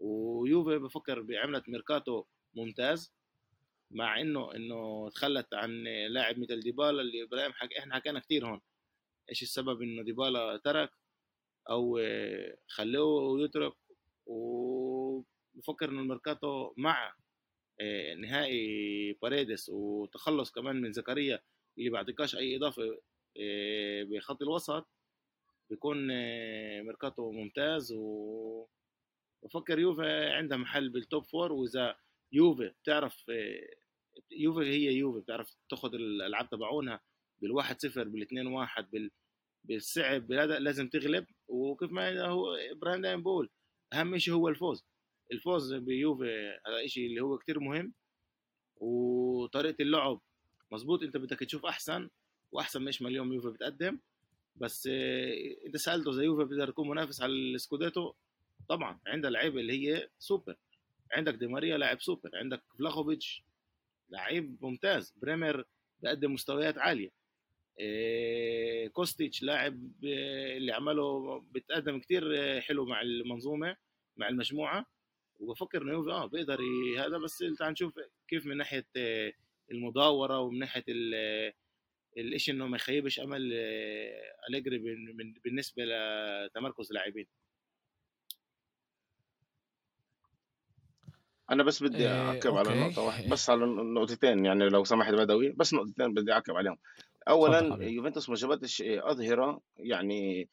[0.00, 3.12] ويوفي بفكر عملت ميركاتو ممتاز
[3.90, 7.72] مع إنه إنه تخلت عن لاعب مثل ديبالا اللي إبراهيم حك...
[7.72, 8.60] إحنا حكينا كثير هون
[9.30, 10.90] إيش السبب إنه ديبالا ترك
[11.70, 12.00] أو
[12.68, 13.72] خلوه يترك؟
[14.26, 17.14] وبفكر إنه الميركاتو مع
[17.80, 21.40] آه، نهائي باريدس وتخلص كمان من زكريا
[21.78, 22.82] اللي بعطيكاش أي إضافة
[23.40, 24.86] آه، بخط الوسط
[25.70, 28.66] بيكون آه، ميركاتو ممتاز و
[29.46, 31.96] بفكر يوفي عندها محل بال top four وإذا
[32.32, 33.24] يوفي بتعرف
[34.30, 37.00] يوفي هي يوفي بتعرف تاخذ الألعاب تبعونها
[37.42, 39.10] بالواحد صفر بالاثنين واحد بال
[39.64, 41.26] بالصعب لازم تغلب.
[41.48, 43.50] وكيف ما هو إبراهيم دايما بقول
[43.92, 44.84] أهم شيء هو الفوز.
[45.32, 47.94] الفوز بيوفي هذا شيء اللي هو كتير مهم.
[48.76, 50.20] وطريقة اللعب
[50.72, 52.08] مزبوط أنت بدك تشوف أحسن
[52.52, 53.98] وأحسن مش ما اليوم يوفي بتقدم.
[54.56, 55.34] بس آه،
[55.66, 58.12] أنت سألته إذا يوفي بيقدر يكون منافس على السكوديتو
[58.68, 60.56] طبعا عندها لعيبه اللي هي سوبر.
[61.12, 62.30] عندك دي ماريا لاعب سوبر.
[62.34, 63.42] عندك فلاخوفيتش
[64.10, 65.14] لعيب ممتاز.
[65.16, 65.64] بريمر
[66.02, 67.10] بقدم مستويات عالية.
[67.80, 73.76] إيه كوستيتش لاعب آه، اللي عمله بتقدم كتير آه، حلو مع المنظومة
[74.16, 74.86] مع المجموعة.
[75.40, 76.58] وبفكر إنه آه بيقدر
[76.98, 77.94] هذا بس تعال نشوف
[78.28, 78.86] كيف من ناحية
[79.70, 80.84] المداورة ومن ناحية
[82.18, 83.52] الشيء إنه ما يخيبش أمل
[84.48, 84.78] أليجري
[85.44, 87.26] بالنسبة لتمركز اللاعبين
[91.50, 95.48] أنا بس بدي إيه، أعقب على نقطة واحدة بس على نقطتين يعني لو سمحت بدوي
[95.48, 96.76] بس نقطتين بدي أعقب عليهم.
[97.28, 100.48] اولا يوفنتوس ما جابتش أظهرة يعني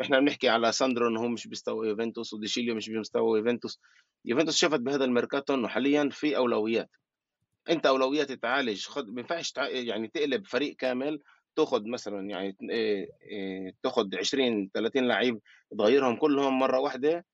[0.00, 3.80] إحنا بنحكي على ساندرو إنه هو مش بمستوى يوفنتوس وديشيليو مش بمستوى يوفنتوس.
[4.24, 6.90] يوفنتوس شافت بهذا الميركاتو إنه حاليا في أولويات.
[7.70, 11.20] أنت أولويات تعالج خد ما ينفعش يعني تقلب فريق كامل
[11.56, 12.56] تاخذ مثلا يعني
[13.82, 15.40] تاخذ 20 30 لعيب
[15.78, 17.24] تغيرهم كلهم مرة واحدة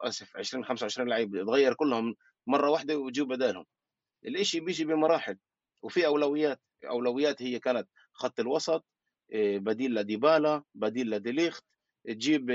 [0.00, 2.14] آسف 20 25 لعيب تغير كلهم
[2.46, 3.64] مرة واحدة وتجيب بدالهم.
[4.26, 5.38] الإشي بيجي بمراحل
[5.82, 8.84] وفي أولويات أولويات هي كانت خط الوسط
[9.34, 11.64] بديل لديبالا بديل لديليخت
[12.06, 12.50] تجيب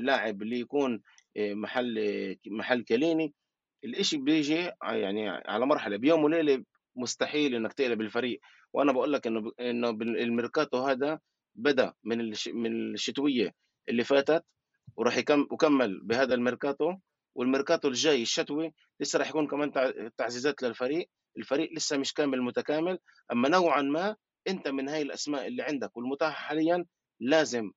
[0.00, 1.02] لاعب اللي يكون
[1.38, 3.34] محل محل كيليني.
[3.84, 6.64] الإشي بيجي يعني على مرحلة بيوم وليلة
[6.96, 8.40] مستحيل إنك تقلب الفريق.
[8.72, 11.20] وأنا بقول لك إنه إنه الميركاتو هذا
[11.54, 13.54] بدأ من من الشتوية
[13.88, 14.44] اللي فاتت.
[14.96, 16.94] وراح يكمل بهذا الميركاتو
[17.34, 19.72] والميركاتو الجاي الشتوي لسه راح يكون كمان
[20.16, 22.98] تعزيزات للفريق الفريق لسه مش كامل متكامل
[23.32, 24.16] أما نوعا ما
[24.48, 26.84] أنت من هاي الأسماء اللي عندك والمتاحة حاليا
[27.20, 27.72] لازم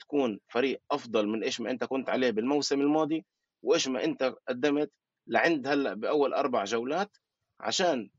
[0.00, 3.24] تكون فريق أفضل من إيش ما أنت كنت عليه بالموسم الماضي
[3.62, 4.90] وإيش ما أنت قدمت
[5.26, 7.16] لعند هلأ بأول أربع جولات
[7.60, 8.10] عشان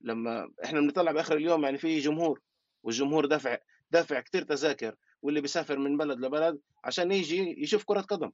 [0.00, 2.40] لما إحنا بنطلع بآخر اليوم يعني في جمهور
[2.82, 3.58] والجمهور دافع
[3.90, 8.30] دافع كثير تذاكر واللي بيسافر من بلد لبلد عشان يجي يشوف كرة قدم.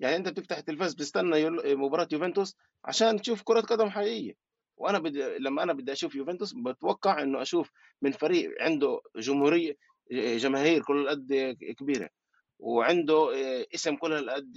[0.00, 4.34] يعني أنت بتفتح التلفاز بتستنى مباراة يوفنتوس عشان تشوف كرة قدم حقيقية.
[4.76, 7.70] وأنا بدي لما أنا بدي أشوف يوفنتوس بتوقع إنه أشوف
[8.02, 9.76] من فريق عنده جمهوريه
[10.12, 12.10] جماهير كل قد كبيرة
[12.58, 13.30] وعنده
[13.74, 14.52] اسم كل قد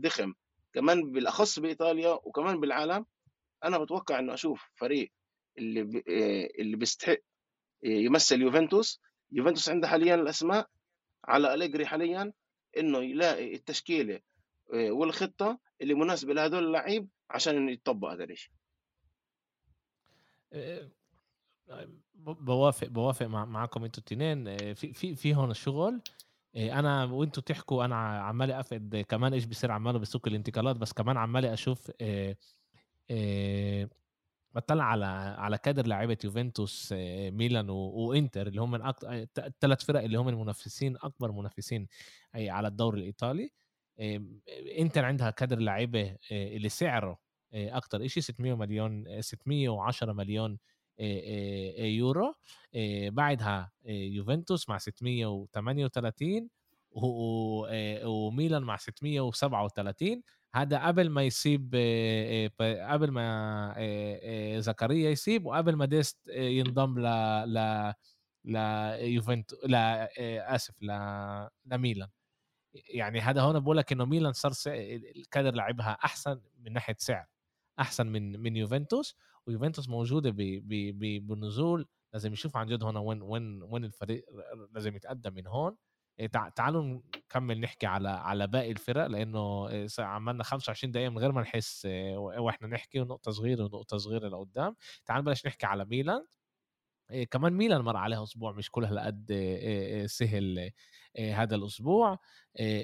[0.00, 0.34] ضخم.
[0.72, 3.06] كمان بالأخص بإيطاليا وكمان بالعالم
[3.64, 5.12] أنا بتوقع إنه أشوف فريق
[5.58, 6.02] اللي ب...
[6.60, 7.18] اللي بيستحق
[7.82, 9.00] يمثل يوفنتوس.
[9.32, 10.68] يوفنتوس عنده حاليا الأسماء
[11.24, 12.32] على أليجري حاليا
[12.78, 14.20] إنه يلاقي التشكيلة
[14.72, 18.52] والخطة اللي مناسبة لهدول اللعيب عشان يطبق هذا الشيء
[22.24, 26.00] بوافق بوافق معكم أنتوا الاثنين في في في هون الشغل.
[26.56, 31.52] أنا وإنتوا تحكوا أنا عمالي أفقد كمان إيش بيصير عماله بسوق الانتقالات بس كمان عمالي
[31.52, 31.90] أشوف
[34.54, 35.04] بطلع على
[35.38, 38.74] على كادر لعيبة يوفنتوس إيه ميلان وإنتر اللي هم
[39.38, 41.88] الثلاث فرق اللي هم المنافسين أكبر منافسين
[42.34, 43.50] على الدوري الإيطالي.
[44.78, 47.18] إنتر عندها كادر لعيبة اللي سعره
[47.54, 50.58] أكثر شيء 600 مليون 610 مليون
[51.78, 52.34] يورو.
[53.08, 56.48] بعدها يوفنتوس مع 638
[58.04, 60.22] وميلان مع 637
[60.54, 61.74] هذا قبل ما يسيب
[62.90, 67.06] قبل ما زكريا يسيب وقبل ما ديست ينضم ل
[67.54, 67.94] ل
[68.44, 70.08] ليوفنتوس لا
[70.54, 70.90] آسف ل
[71.66, 72.08] لميلان.
[72.74, 74.52] يعني هذا هون بقول لك إنه ميلان صار
[75.16, 77.26] الكادر لعبها أحسن من ناحية سعر
[77.80, 80.30] أحسن من من يوفنتوس ويوفنتوس موجودة
[81.26, 84.24] بالنزول لازم يشوف عن جد هون وين وين وين الفريق
[84.72, 85.76] لازم يتقدم من هون.
[86.56, 91.42] تعالوا نكمل نحكي على على باقي الفرق لأنه إيه، عملنا 25 دقيقة من غير ما
[91.42, 94.76] نحس إيه، وإحنا نحكي ونقطة صغيرة ونقطة صغيرة لقدام.
[95.06, 96.26] تعال نبلش نحكي على ميلان.
[97.30, 99.32] كمان ميلان مر عليها أسبوع مش كل هالقد
[100.06, 100.70] سهل
[101.18, 102.18] هذا الأسبوع.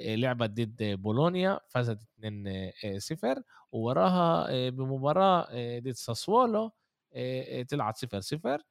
[0.07, 6.73] لعبت ضد بولونيا فازت 2-0 ووراها بمباراة ضد ساسوولو
[7.71, 8.63] طلعت 0-0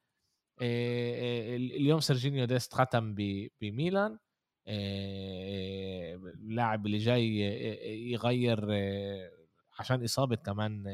[0.62, 3.14] اليوم سيرجينيو ديست ختم
[3.60, 4.18] بميلان.
[6.34, 7.38] اللاعب اللي جاي
[8.12, 8.66] يغير
[9.78, 10.84] عشان إصابة كمان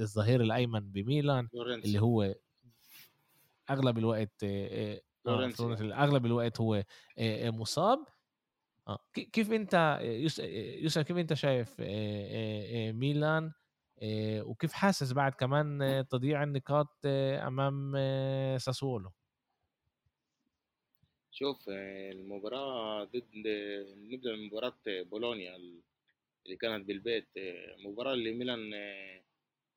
[0.00, 1.48] الظهير الأيمن بميلان
[1.84, 2.34] اللي هو
[3.70, 5.00] أغلب الوقت آه
[5.82, 6.84] أغلب الوقت هو
[7.44, 7.98] مصاب.
[8.88, 8.98] آه.
[9.12, 9.98] كيف أنت
[10.82, 11.80] يوسف كيف أنت شايف
[12.96, 13.52] ميلان؟
[14.42, 17.92] وكيف حاسس بعد كمان تضييع النقاط أمام
[18.58, 19.10] ساسولو؟
[21.32, 23.24] شوف المباراة ضد
[23.96, 25.56] نبدأ من مباراة بولونيا
[26.46, 28.74] اللي كانت بالبيت المباراة اللي ميلان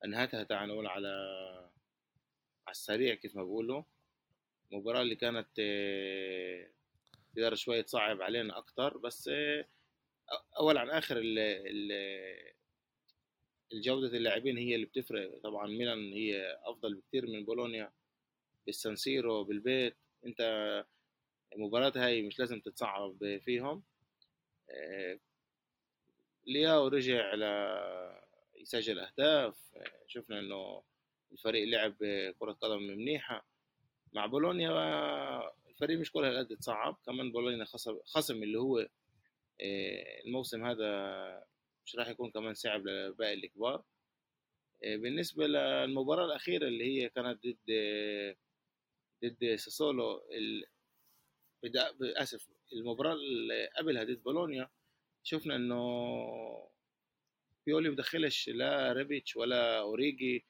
[0.05, 1.09] أنهتها تعال نقول على
[2.69, 3.83] السريع كيف ما بقولوا
[4.71, 6.69] المباراة اللي كانت آه،
[7.35, 9.65] تقدر شوية تصعب علينا أكتر بس آه،
[10.59, 11.91] أول عن آخر ال ال
[13.73, 15.39] الجودة اللاعبين هي اللي بتفرق.
[15.43, 17.91] طبعا ميلان هي أفضل بكتير من بولونيا
[18.65, 19.95] بالسانسيرو بالبيت.
[20.25, 20.41] أنت
[21.55, 23.83] المباراة هاي مش لازم تتصعب فيهم.
[24.69, 25.19] آه،
[26.47, 27.43] لياو رجع ل
[28.61, 29.55] يسجل أهداف.
[30.07, 30.83] شفنا إنه
[31.31, 31.95] الفريق لعب
[32.39, 33.47] كرة قدم منيحة.
[34.13, 34.71] مع بولونيا
[35.69, 36.97] الفريق مش كل هالقد تصعب.
[37.05, 37.65] كمان بولونيا
[38.05, 38.79] خصم اللي هو
[39.61, 41.45] آه، الموسم هذا
[41.85, 43.83] مش راح يكون كمان صعب لباقي الكبار.
[44.83, 47.57] آه، بالنسبة للمباراة الأخيرة اللي هي كانت ضد
[49.25, 50.21] ضد ساسولو
[51.65, 52.17] ال...
[52.17, 54.69] آسف المباراة اللي قبلها ضد بولونيا
[55.23, 55.79] شفنا إنه
[57.65, 60.45] بيولي بدخلش لا ريبيتش ولا أوريجي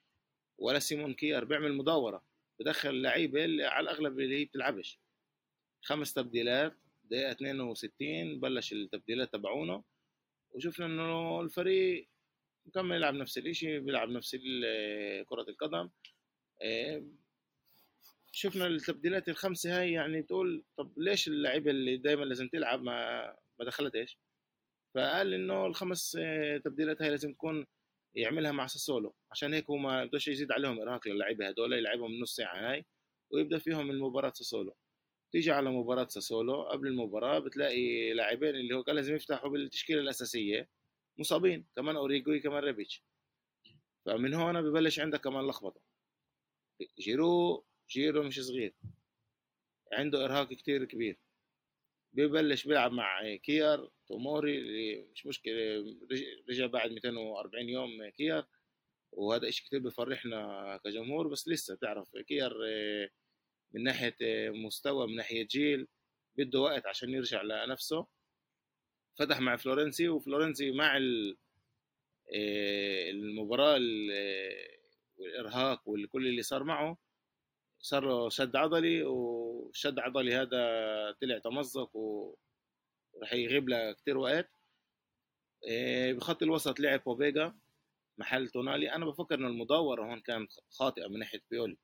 [0.58, 2.24] ولا سيمون كير بيعمل مداورة
[2.60, 5.00] بدخل لعيبة اللي على الأغلب اللي هي بتلعبش.
[5.82, 9.84] خمس تبديلات دقيقة 62 بلش التبديلات تبعونه
[10.52, 12.10] وشفنا انه الفريق
[12.66, 14.36] مكمل يلعب نفس الإشي بيلعب نفس
[15.30, 15.90] كرة القدم.
[16.62, 17.04] إيه،
[18.36, 23.26] شفنا التبديلات الخمسة هاي يعني بتقول طب ليش اللعيبة اللي دايما لازم تلعب ما
[23.60, 24.18] ما دخلت إيش؟
[24.96, 26.18] فقال إنه الخمس
[26.66, 27.66] تبديلات هاي لازم تكون
[28.16, 32.36] يعملها مع ساسولو عشان هيك هو ما بدوش يزيد عليهم إرهاق للعيبة هدول يلعبهم نص
[32.36, 32.86] ساعة هاي
[33.32, 34.76] ويبدأ فيهم المباراة ساسولو.
[35.32, 40.70] تيجي على مباراة ساسولو قبل المباراة بتلاقي لاعبين اللي هو كان لازم يفتحوا بالتشكيلة الأساسية
[41.20, 43.04] مصابين كمان أوريجي كمان ريبيتش
[44.06, 45.82] فمن هون ببلش عندك كمان لخبطة.
[47.00, 48.74] جيرو جيرو مش صغير.
[49.94, 51.18] عنده إرهاق كتير كبير.
[52.14, 55.86] ببلش بيلعب مع كيار توموري اللي مش مشكلة
[56.50, 58.48] رجع بعد 240 يوم كيار.
[59.12, 62.54] وهذا إشي كتير بفرحنا كجمهور بس لسه تعرف كيار
[63.74, 64.16] من ناحية
[64.50, 65.88] مستوى من ناحية جيل
[66.38, 68.08] بده وقت عشان يرجع لنفسه.
[69.16, 70.98] فتح مع فلورنسي وفلورنسي مع
[72.36, 73.80] آه، المباراة
[75.18, 76.98] والإرهاق والكل اللي صار معه.
[77.84, 80.62] صار له شد عضلي والشد عضلي هذا
[81.22, 84.50] طلع تمزق وراح يغيب له كثير وقت.
[85.70, 87.56] آه، بخط الوسط لعب بوبيجا
[88.18, 88.92] محل تونالي.
[88.96, 91.78] أنا بفكر إنه المداورة هون كانت خاطئة من ناحية بيولي.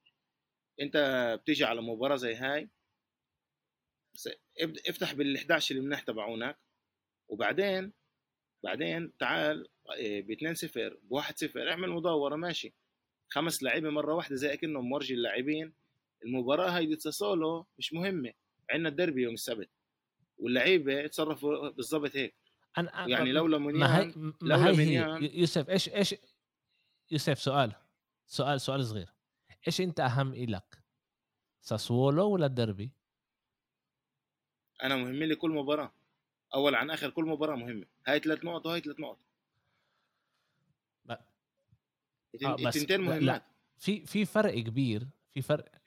[0.82, 0.98] أنت
[1.42, 2.70] بتيجي على مباراة زي هاي
[4.90, 6.58] افتح بال 11 المناح تبعونك.
[7.30, 7.94] وبعدين
[8.64, 9.68] بعدين تعال
[10.00, 12.74] ب 2 0 ب 1 0 اعمل مدوره ماشي.
[13.30, 15.79] خمس لعيبة مرة واحدة زي كانهم مرجي اللاعبين.
[16.26, 18.34] المباراة هاي دي سولو مش مهمة.
[18.70, 19.70] عندنا الدربي يوم السبت
[20.38, 22.36] واللعيبة تصرفوا بالضبط هيك.
[22.78, 26.16] أنا يعني لولا منيان ما هي ما هي يوسف إيش إيش
[27.12, 27.76] يوسف سؤال
[28.26, 29.14] سؤال سؤال صغير.
[29.68, 30.84] إيش أنت أهم إلك
[31.62, 32.92] ساسولو ولا الدربي؟
[34.84, 35.94] أنا مهم لي كل مباراة.
[36.56, 37.86] أول عن آخر كل مباراة مهمة.
[38.08, 39.20] هاي ثلاث نقط وهاي ثلاث نقط.
[42.46, 43.22] آه التنتين مهمات.
[43.22, 43.46] لا.
[43.78, 45.79] في في فرق كبير في فرق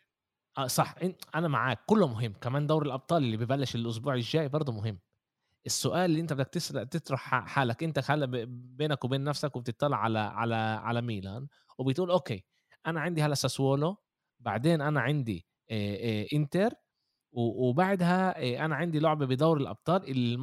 [0.58, 0.94] آه صح.
[1.34, 1.78] أنا معاك.
[1.86, 2.32] كله مهم.
[2.32, 4.98] كمان دوري الأبطال اللي ببلش الأسبوع الجاي برضه مهم.
[5.66, 6.48] السؤال اللي أنت بدك
[6.90, 7.82] تطرح حالك.
[7.84, 12.44] أنت هلأ بينك وبين نفسك وبتطلع على على على ميلان وبتقول أوكي
[12.86, 13.96] أنا عندي هلأ ساسولو
[14.40, 15.46] بعدين أنا عندي
[16.34, 16.70] إنتر
[17.32, 20.36] وبعدها أنا عندي لعبة بدور الأبطال اللي,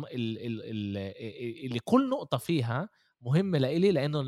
[1.66, 2.90] اللي كل نقطة فيها
[3.22, 4.22] مهمة لإلي لأنه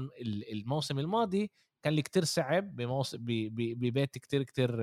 [0.54, 1.52] الموسم الماضي
[1.84, 4.76] كان لي كتير صعب بموسم ببيت كتير كتير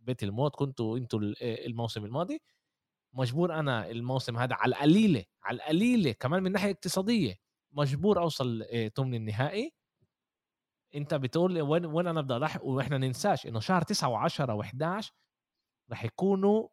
[0.00, 2.42] بيت الموت كنتوا أنتوا الموسم الماضي.
[3.12, 7.34] مجبور أنا الموسم هذا على القليلة على القليلة كمان من ناحية اقتصادية
[7.72, 8.64] مجبور أوصل
[8.96, 9.72] ثمن النهائي.
[10.94, 15.10] أنت بتقول وين وين أنا بدي اضحي وإحنا ننساش إنه شهر 9 و10 و11
[15.90, 16.68] رح يكونوا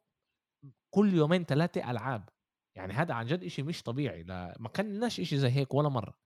[0.90, 2.30] كل يومين ثلاثة ألعاب.
[2.76, 4.24] يعني هذا عن جد شيء مش طبيعي.
[4.24, 6.23] لا ما كناش شيء زي هيك ولا مرة.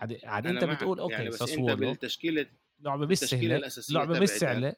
[0.00, 2.46] عاد عاد أنت بتقول أوكي يعني بس أنت بالتشكيلة
[2.84, 4.76] لعبة بالسهله لعبة بالسهله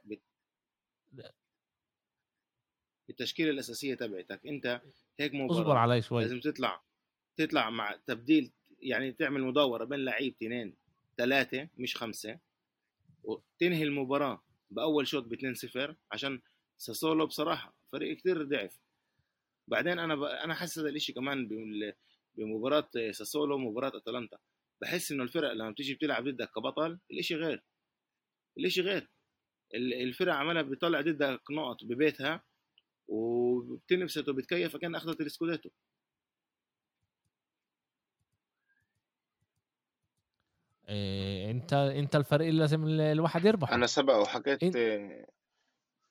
[3.10, 4.46] التشكيلة الأساسية تبعتك.
[4.46, 4.80] أنت
[5.20, 6.22] هيك مباراه اصبر علي شوي.
[6.22, 6.82] لازم تطلع
[7.36, 10.74] تطلع مع تبديل يعني تعمل مدوره بين لعيب اثنين
[11.16, 12.38] ثلاثة مش خمسة
[13.24, 16.40] وتنهي المباراة بأول شوط ب 2-0 عشان
[16.78, 18.78] ساسولو بصراحة فريق كتير ضعف.
[19.68, 20.22] بعدين أنا ب...
[20.22, 21.48] أنا حاسس هذا الشيء كمان
[22.36, 24.38] بمباراة ساسولو مباراة أتلانتا.
[24.82, 27.64] بحس إنه الفرق لما بتيجي بتلعب ضدك كبطل الإشي غير.
[28.58, 29.10] الإشي غير.
[29.74, 32.44] الفرق عمالها بتطلع ضدك نقط ببيتها
[33.08, 35.70] وبتنبسط وبتكيف كان أخذت السكوديتو.
[40.88, 45.26] إيه انت أنت الفريق اللي لازم الواحد يربح أنا سبق وحكيت إن...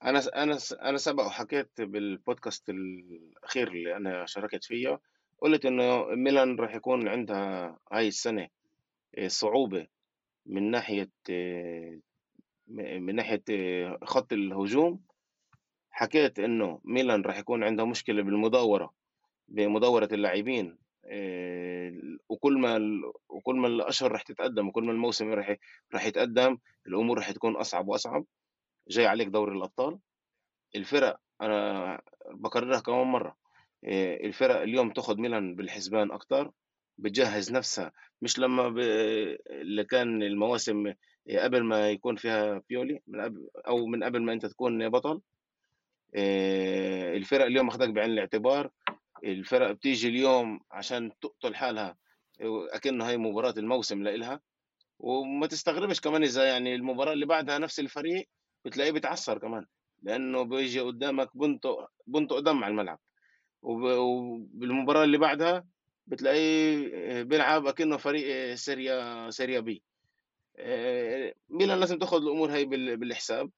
[0.03, 5.01] أنا أنا أنا سبق وحكيت بالبودكاست الأخير اللي أنا شاركت فيه
[5.41, 8.49] قلت إنه ميلان راح يكون عندها هاي السنة
[9.15, 9.87] آه، صعوبة
[10.45, 11.99] من ناحية آه،
[12.67, 15.03] من ناحية آه، خط الهجوم.
[15.91, 18.93] حكيت إنه ميلان راح يكون عندها مشكلة بالمداورة
[19.47, 20.77] بمداورة اللاعبين
[22.29, 22.79] وكل ما
[23.29, 25.55] وكل ما الأشهر راح تتقدم وكل ما الموسم راح
[25.93, 28.25] راح يتقدم الأمور راح تكون أصعب وأصعب.
[28.89, 29.99] جاي عليك دوري الأبطال.
[30.75, 33.37] الفرق أنا بكررها كمان مرة
[34.23, 36.51] الفرق اليوم تاخذ ميلان بالحسبان أكثر
[36.97, 38.77] بتجهز نفسها مش لما ب...
[39.49, 40.93] اللي كان المواسم
[41.29, 45.21] قبل ما يكون فيها بيولي من قبل أو من قبل ما أنت تكون بطل.
[47.15, 48.69] الفرق اليوم اخذك بعين الاعتبار
[49.23, 51.97] الفرق بتيجي اليوم عشان تقتل حالها
[52.73, 54.41] اكنه هي مباراة الموسم لإلها.
[54.99, 58.27] وما تستغربش كمان إذا يعني المباراة اللي بعدها نفس الفريق
[58.65, 59.65] بتلاقيه بيتعثر كمان
[60.03, 62.99] لأنه بيجي قدامك بنته بنته قدام على الملعب
[63.62, 65.65] وبالمباراة اللي بعدها
[66.07, 69.81] بتلاقيه بيلعب أكنه فريق سيريا سيريا بي.
[70.57, 72.65] آه، ميلان لازم تاخذ الأمور هاي
[72.95, 73.51] بالحساب.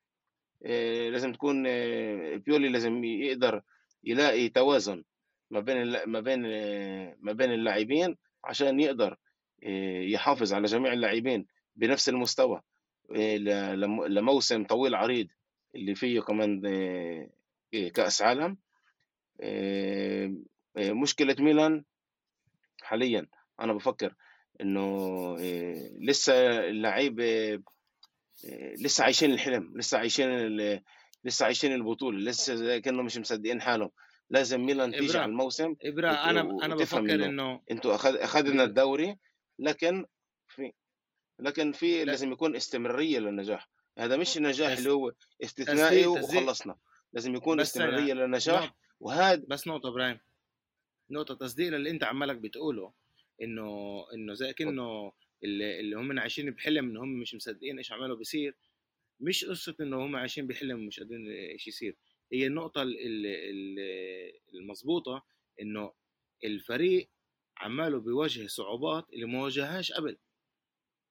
[0.65, 3.61] آه، لازم تكون آه، بيولي لازم يقدر
[4.03, 5.03] يلاقي توازن
[5.51, 6.41] ما بين ما بين
[7.19, 9.17] ما بين اللاعبين عشان يقدر
[10.13, 12.61] يحافظ على جميع اللاعبين بنفس المستوى
[14.09, 15.27] لموسم طويل عريض
[15.75, 16.61] اللي فيه كمان
[17.93, 18.57] كأس عالم.
[20.77, 21.83] مشكلة ميلان
[22.89, 23.27] حاليا
[23.59, 24.15] أنا بفكر
[24.61, 25.35] إنه
[25.99, 26.33] لسه
[26.69, 27.61] اللعيبة
[28.79, 30.57] لسه عايشين الحلم لسه عايشين
[31.23, 33.91] لسه عايشين البطولة لسه كأنه مش مصدقين حالهم.
[34.29, 39.17] لازم ميلان تيجي على الموسم إبرا أنا أنا بفكر إنه أنتوا أخذ أخذنا الدوري
[39.59, 40.05] لكن
[40.47, 40.73] في
[41.39, 43.69] لكن في لازم يكون استمرارية للنجاح.
[43.97, 45.11] هذا مش النجاح اللي هو
[45.43, 46.75] استثنائي وخلصنا.
[47.13, 50.19] لازم يكون استمرارية للنجاح وهذا بس نقطة إبراهيم.
[51.11, 52.93] نقطة تصديق اللي انت عمالك بتقوله
[53.41, 55.11] انه انه زي كأنه
[55.43, 58.55] اللي, اللي هم عايشين بحلم إن هم مش مصدقين إيش عماله بيصير.
[59.19, 61.95] مش قصة إنه هم عايشين بحلم ومش قادرين إيش يصير.
[62.33, 62.85] هي النقطة
[64.53, 65.25] المضبوطة
[65.61, 65.93] إنه
[66.43, 67.09] الفريق
[67.57, 70.17] عماله بيواجه صعوبات اللي ما واجههاش قبل.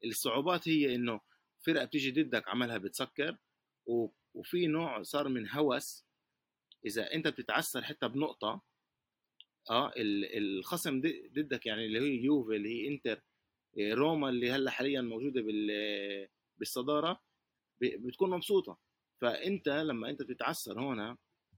[0.05, 1.21] الصعوبات هي إنه
[1.67, 3.37] فرقة بتيجي ضدك عملها بتسكر
[4.35, 6.05] وفي نوع صار من هوس.
[6.87, 8.63] إذا أنت بتتعثر حتى بنقطة
[9.71, 9.93] آه
[10.37, 11.01] الخصم
[11.35, 13.21] ضدك يعني اللي هي يوفي اللي هي إنتر
[13.79, 15.45] آه، روما اللي هلا حاليا موجودة
[16.59, 17.21] بالصدارة
[17.81, 18.79] بتكون مبسوطة.
[19.21, 21.17] فأنت لما أنت بتتعثر هنا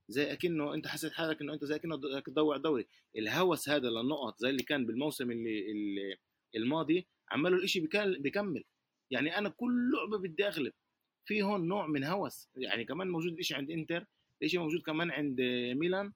[0.08, 4.38] زي أكنه أنت حسيت حالك إنه أنت زي أكنه بدك تضوع دوري الهوس هذا للنقط
[4.38, 6.16] زي اللي كان بالموسم اللي,
[6.56, 7.80] الماضي عملوا الإشي
[8.20, 8.64] بكمل
[9.10, 10.72] يعني أنا كل لعبة بدي أغلب.
[11.24, 12.48] في هون نوع من هوس.
[12.56, 14.06] يعني كمان موجود الاشي عند إنتر
[14.42, 15.40] الاشي موجود كمان عند
[15.76, 16.12] ميلان.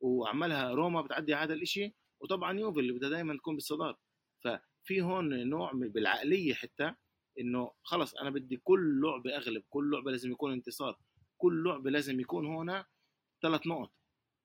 [0.00, 3.98] وعملها روما بتعدي هذا الإشي وطبعا يوفي اللي بدها دائما تكون بالصداره
[4.44, 6.94] ففي هون نوع بالعقلية حتى
[7.40, 10.98] إنه خلص أنا بدي كل لعبة أغلب كل لعبة لازم يكون انتصار
[11.36, 12.86] كل لعبة لازم يكون هنا
[13.42, 13.92] ثلاث نقط.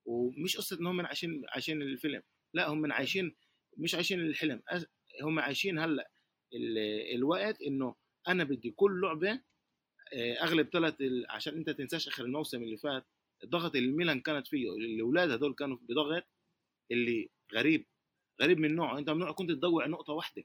[0.06, 2.22] ومش قصة إنهم عايشين عايشين الفيلم
[2.54, 3.36] لا هم من عايشين
[3.78, 4.62] مش عايشين الحلم.
[5.24, 6.12] هم عايشين هلأ
[7.16, 7.96] الوقت إنه
[8.28, 9.42] أنا بدي كل لعبة
[10.14, 10.96] آه، أغلب ثلاث
[11.30, 13.06] عشان أنت تنساش آخر الموسم اللي فات
[13.44, 16.24] الضغط اللي ميلان كانت فيه الأولاد هذول كانوا بضغط
[16.92, 17.88] اللي غريب
[18.42, 18.98] غريب من نوعه.
[18.98, 20.44] أنت ممنوع كنت تضوع نقطة واحدة.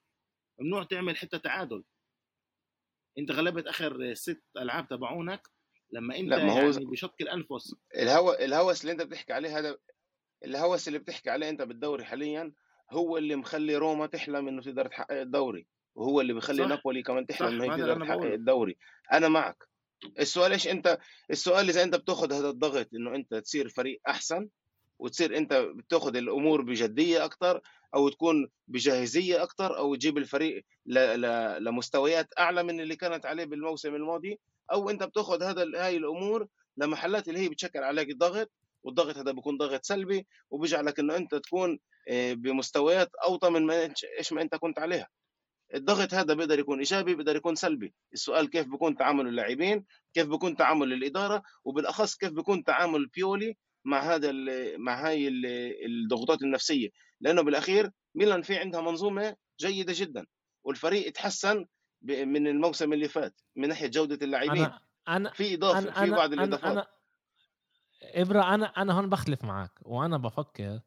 [0.60, 1.84] ممنوع تعمل حتى تعادل.
[3.18, 5.48] أنت غلبت آخر ست ألعاب تبعونك
[5.92, 7.74] لما أنت لا ما هو يعني بشق الأنفس.
[7.96, 9.78] الهو الهوس اللي أنت بتحكي عليه هذا
[10.44, 12.52] الهوس اللي بتحكي عليه أنت بالدوري حاليا
[12.90, 16.66] هو اللي مخلي روما تحلم إنه تقدر تحقق الدوري وهو اللي بيخلي.
[16.66, 18.76] نابولي كمان تحلم إنه تقدر تحقق الدوري.
[19.12, 19.68] أنا معك.
[20.18, 20.98] السؤال إيش أنت
[21.30, 24.48] السؤال إذا أنت بتاخذ هذا الضغط إنه أنت تصير فريق أحسن
[24.98, 27.60] وتصير أنت بتاخذ الأمور بجدية أكثر
[27.94, 30.98] أو تكون بجاهزية أكثر أو تجيب الفريق ل...
[30.98, 31.64] ل...
[31.64, 34.38] لمستويات أعلى من اللي كانت عليه بالموسم الماضي
[34.72, 38.50] أو أنت بتاخذ هذا هاي الأمور لمحلات اللي هي بتشكل عليك الضغط
[38.82, 41.78] والضغط هذا بيكون ضغط سلبي وبيجعلك إنه أنت تكون
[42.08, 45.08] آه، بمستويات أوطى من ما إيش ما أنت كنت عليها.
[45.74, 47.94] الضغط هذا بيقدر يكون إيجابي بيقدر يكون سلبي.
[48.12, 54.00] السؤال كيف بيكون تعامل اللاعبين؟ كيف بيكون تعامل الإدارة؟ وبالأخص كيف بيكون تعامل بيولي مع
[54.14, 54.32] هذا
[54.76, 55.28] مع هاي
[55.86, 56.88] الضغوطات النفسية.
[57.20, 60.26] لأنه بالأخير ميلان في عندها منظومة جيدة جدا
[60.64, 61.66] والفريق تحسن
[62.02, 64.64] من الموسم اللي فات من ناحية جودة اللاعبين.
[64.64, 66.86] أنا أنا في إضافة أنا في بعض الاضافات أنا أنا
[68.02, 70.80] ابرا أنا أنا هون بختلف معك وأنا بفكر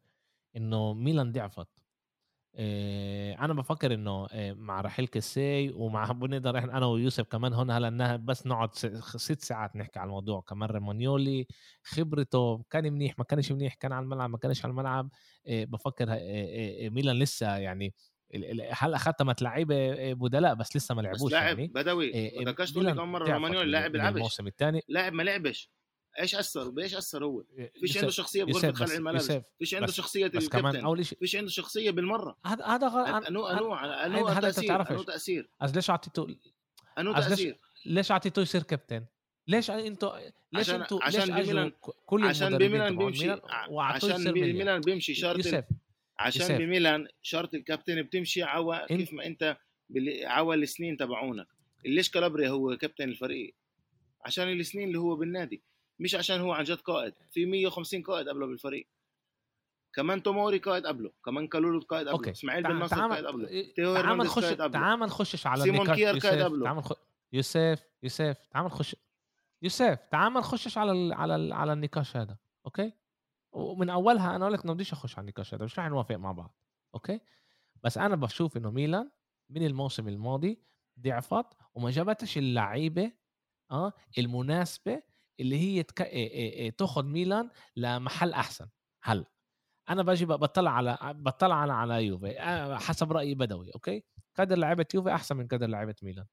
[0.56, 1.68] إنه ميلان ضعفت.
[2.56, 7.88] أنا بفكر إنه آه، مع رحيل كسي ومع بنقدر إحنا أنا ويوسف كمان هون هلأ
[7.88, 10.42] إنها بس نقعد ست ساعات نحكي على الموضوع.
[10.42, 11.48] كمان ريمونيولي
[11.84, 15.10] خبرته كان منيح ما كانش منيح كان على الملعب ما كانش على الملعب.
[15.48, 16.06] آه، بفكر
[16.90, 17.94] ميلان لسه يعني
[18.72, 21.72] هلأ ختمت لعيبه بدلاء بس لسه ما لعبوش لاعب يعني.
[21.76, 22.12] بدوي.
[22.40, 24.16] بدكش تقول لي كم مره رومانيولي لاعب بيلعبش.
[24.16, 25.72] الموسم الثاني لاعب ما لعبش.
[26.20, 27.44] إيش اثر بإيش اثر هو؟
[27.80, 29.32] فيش عنده شخصية بغرفة خلع الملابس.
[29.60, 32.38] فيش عنده شخصية شيء فيش عنده شخصية بالمرة.
[32.46, 36.36] هذا هذا غلط انو انو انو هذا تأثير؟ أنو تأثير؟ ليش اعطيته
[36.98, 39.06] أنو تأثير؟ ليش اعطيته يصير كابتن؟
[39.48, 40.18] ليش أنتوا
[40.52, 41.72] ليش أنتوا عشان بميلان
[42.06, 43.32] كل عشان بميلان بيمشي.
[43.78, 45.14] عشان بميلان بيمشي.
[45.14, 45.66] شرط
[46.20, 49.58] عشان بميلان شرط الكابتن بتمشي عوا كيف ما أنت
[50.24, 51.48] عوا السنين تبعونك.
[51.86, 53.56] ليش كالابريا هو كابتن الفريق؟
[54.26, 55.64] عشان السنين اللي هو بالنادي.
[56.00, 57.14] مش عشان هو عن جد قائد.
[57.32, 58.88] في 150 قائد قبله بالفريق.
[59.94, 61.12] كمان توموري قائد قبله.
[61.26, 62.18] كمان كالولو قائد قبله.
[62.20, 62.32] أوكي.
[62.32, 63.48] إسماعيل بن ناصر قائد قبله.
[63.48, 66.64] إيه، تعال نخش تعال نخشش على سيمون كير قائد قبله.
[66.64, 66.92] تعال خ...
[67.34, 68.96] يوسف يوسف تعال نخش
[69.62, 71.14] يوسف تعال نخشش على ال...
[71.14, 71.54] على ال...
[71.54, 72.94] على النقاش هذا أوكي؟
[73.52, 76.56] ومن أولها أنا قلت إنه بديش أخش على النقاش هذا مش رح نوافق مع بعض.
[76.94, 77.20] أوكي؟
[77.84, 79.12] بس أنا بشوف إنه ميلان
[79.50, 80.62] من الموسم الماضي
[81.00, 81.46] ضعفت
[81.76, 83.12] وما جابتش اللعيبة
[83.72, 85.04] آه المناسبة
[85.40, 86.12] اللي هي تك...
[86.78, 88.70] تاخذ ميلان لمحل أحسن
[89.04, 89.26] هلا.
[89.90, 92.36] أنا باجي بطلع على بطلع أنا على يوفي
[92.80, 94.04] حسب رأيي بدوي أوكي؟
[94.36, 96.26] قدر لعيبة يوفي أحسن من قدر لعيبة ميلان.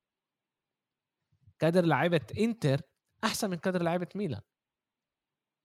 [1.62, 2.80] قدر لعيبة إنتر
[3.24, 4.40] أحسن من قدر لعيبة ميلان.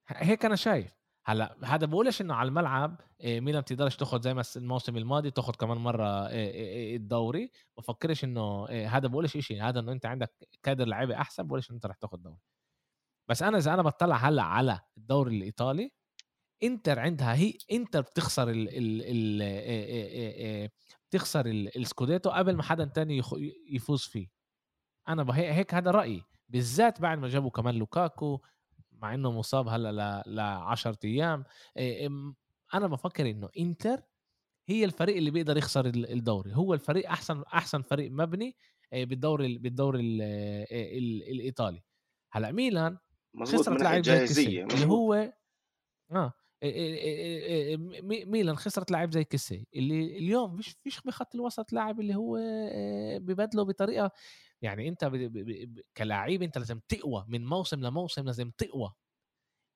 [0.08, 1.02] هيك أنا شايف.
[1.26, 5.78] هلا هذا بقولش إنه على الملعب ميلان بتقدرش تاخذ زي ما الموسم الماضي تاخذ كمان
[5.78, 6.28] مرة
[6.96, 7.52] الدوري.
[7.78, 11.96] بفكرش إنه هذا بقولش شيء هذا إنه أنت عندك كادر لعيبة أحسن بقولش أنت رح
[11.96, 12.40] تاخذ دوري.
[13.32, 15.92] بس أنا إذا أنا بطلع هلأ على الدوري الإيطالي
[16.64, 20.70] إنتر عندها هي إنتر بتخسر ال ال ال
[21.10, 23.22] بتخسر السكوديتو قبل ما حدا تاني
[23.70, 24.28] يفوز فيه.
[25.08, 26.24] أنا هيك هذا رأيي.
[26.50, 28.42] بالذات بعد ما جابوا كمان لوكاكو
[28.92, 31.44] مع إنه مصاب هلأ ل 10 أيام
[32.74, 34.02] أنا بفكر إنه إنتر
[34.68, 36.56] هي الفريق اللي بيقدر يخسر الدوري.
[36.56, 38.56] هو الفريق أحسن أحسن فريق مبني
[38.94, 40.00] بالدوري بالدوري
[41.32, 41.82] الإيطالي.
[42.32, 42.98] هلأ ميلان
[43.40, 45.34] خسرت لاعب زي اللي هو
[46.12, 46.34] آه
[48.26, 52.38] ميلان خسرت لاعب زي كيسي اللي اليوم مش فيش بخط الوسط لاعب اللي هو
[53.20, 54.12] ببدله بطريقة
[54.62, 55.12] يعني انت
[55.98, 58.94] كلاعب انت لازم تقوى من موسم لموسم لازم تقوى.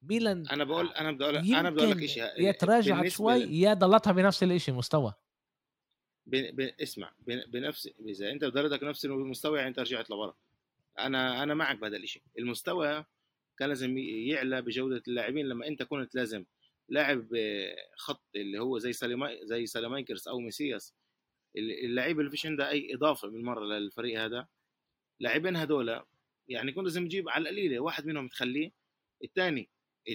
[0.02, 3.74] ميلان أنا بقول أنا بدي أقول أنا بدي أقول لك شيء يا تراجعت شوي يا
[3.74, 5.14] ضلتها بنفس الشيء مستوى.
[6.26, 6.36] ب...
[6.36, 6.62] ب...
[6.82, 7.52] اسمع ب...
[7.52, 10.36] بنفس إذا أنت ضلتك نفس المستوى يعني أنت رجعت لورا.
[11.00, 13.06] أنا أنا معك بهذا الشيء المستوى
[13.58, 16.46] كان لازم يعلى بجودة اللاعبين لما انت كنت لازم
[16.90, 17.28] لاعب
[17.98, 20.94] خط اللي هو زي ساليماي زي ساليمايكرز أو ميسياس.
[21.58, 24.48] اللعيبه اللي فيش عندها أي إضافة بالمرة للفريق هذا.
[25.20, 26.02] لاعبين هذول
[26.48, 28.72] يعني كنت لازم تجيب على القليله واحد منهم تخليه
[29.24, 29.70] الثاني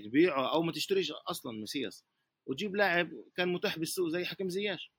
[0.05, 2.05] تبيعه أو ما تشتريش أصلا ميسياس.
[2.47, 4.93] وتجيب لاعب كان متاح بالسوق زي حكم زياش.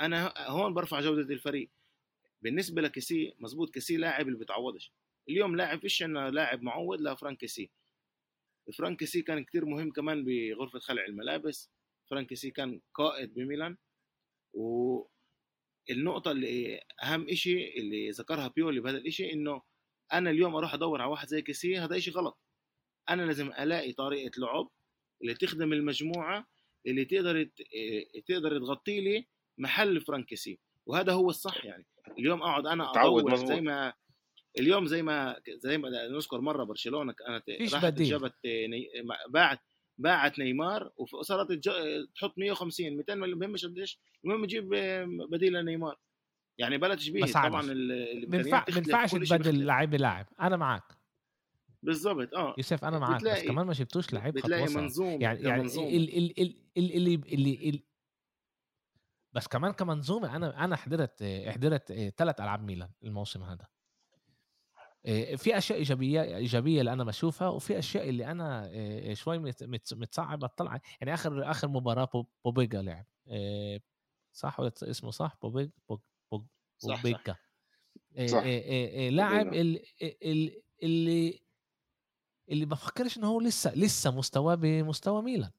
[0.00, 1.70] أنا هون برفع جودة الفريق.
[2.42, 4.92] بالنسبة لكيسي مزبوط كيسي لاعب اللي بتعوضش.
[5.30, 7.70] اليوم لاعب فيش عندنا لاعب معوض لفرانك كيسي
[8.78, 11.70] فرانك كيسي كان كتير مهم كمان بغرفة خلع الملابس.
[12.10, 13.76] فرانك كيسي كان قائد بميلان.
[14.54, 19.62] والنقطة اللي أهم إشي اللي ذكرها بيولي بهذا الإشي إنه
[20.12, 22.38] أنا اليوم أروح أدور على واحد زي كيسي هذا إشي غلط.
[23.08, 24.68] أنا لازم ألاقي طريقة لعب
[25.22, 26.46] اللي تخدم المجموعة
[26.86, 27.50] اللي تقدر
[28.26, 29.26] تقدر تغطي لي
[29.58, 31.86] محل فرانك كيسي وهذا هو الصح يعني.
[32.18, 33.92] اليوم أقعد أنا أدور زي ما
[34.58, 38.34] اليوم زي ما زي ما نذكر مرة برشلونة كانت راحت جابت
[39.28, 39.60] باعت
[39.98, 41.68] باعت نيمار وصارت
[42.14, 43.32] تحط 150 200 مليون.
[43.32, 44.68] المهم مش قديش المهم تجيب
[45.30, 45.98] بديل لنيمار.
[46.58, 51.00] يعني بلا تشبيه طبعا ما ينفعش تبدل لعيب بلاعب أنا معك
[51.82, 52.54] بالضبط آه.
[52.58, 57.84] يوسف أنا معك بس كمان ما جبتوش لعيب بتلاقي منظوم يعني يعني اللي اللي اللي
[59.32, 63.66] بس كمان كمنظومة أنا أنا حضرت حضرت ثلاث ألعاب ميلان الموسم هذا.
[65.36, 69.38] في أشياء إيجابية إيجابية اللي أنا بشوفها وفي أشياء اللي أنا شوي
[69.92, 73.06] متصعب اطلع يعني آخر آخر مباراة بوبيجا لعب.
[74.32, 75.70] صح ولا اسمه صح؟ بوبيجا.
[76.82, 77.36] بوبيجا.
[79.10, 79.82] لاعب اللي
[80.82, 81.40] اللي
[82.50, 85.50] اللي بفكرش انه هو لسه لسه مستواه بمستوى ميلان.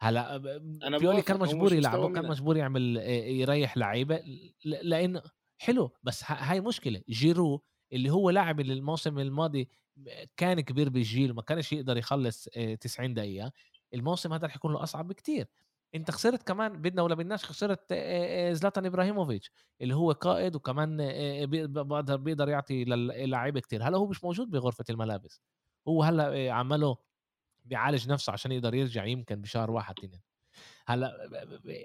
[0.00, 0.36] هلا
[0.82, 4.22] أنا بيولي كان مجبور يلعب كان مجبور يعمل يريح لعيبة.
[4.64, 5.22] لأنه
[5.58, 7.02] حلو بس هاي مشكلة.
[7.08, 9.68] جيرو اللي هو لاعب الموسم الماضي
[10.36, 12.48] كان كبير بالجيل وما كانش يقدر يخلص
[12.80, 13.52] 90 دقيقة
[13.94, 15.48] الموسم هذا رح يكون له أصعب بكتير.
[15.94, 17.94] أنت خسرت كمان بدنا ولا بدناش خسرت
[18.52, 20.96] زلاتان إبراهيموفيتش اللي هو قائد وكمان
[21.46, 23.88] بيقدر بيقدر يعطي للاعيبة كتير.
[23.88, 25.40] هلا هو مش موجود بغرفة الملابس.
[25.88, 26.96] هو هلا عمله
[27.64, 30.20] بيعالج نفسه عشان يقدر يرجع يمكن بشهر واحد اثنين.
[30.86, 31.30] هلا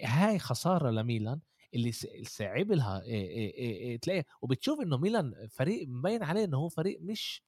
[0.03, 1.39] هاي خسارة لميلان.
[1.74, 1.91] اللي
[2.24, 2.99] صعب لها
[3.97, 7.43] تلاقي وبتشوف إنه ميلان فريق مبين عليه انه هو فريق مش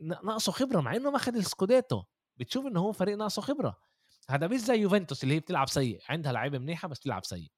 [0.00, 2.02] ناقصه خبرة مع إنه ما اخذ السكوديتو
[2.36, 3.78] بتشوف انه هو فريق ناقصه خبرة.
[4.30, 6.00] هذا مش زي يوفنتوس اللي هي بتلعب سيء.
[6.08, 7.50] عندها لعيبة منيحة بس بتلعب سيء.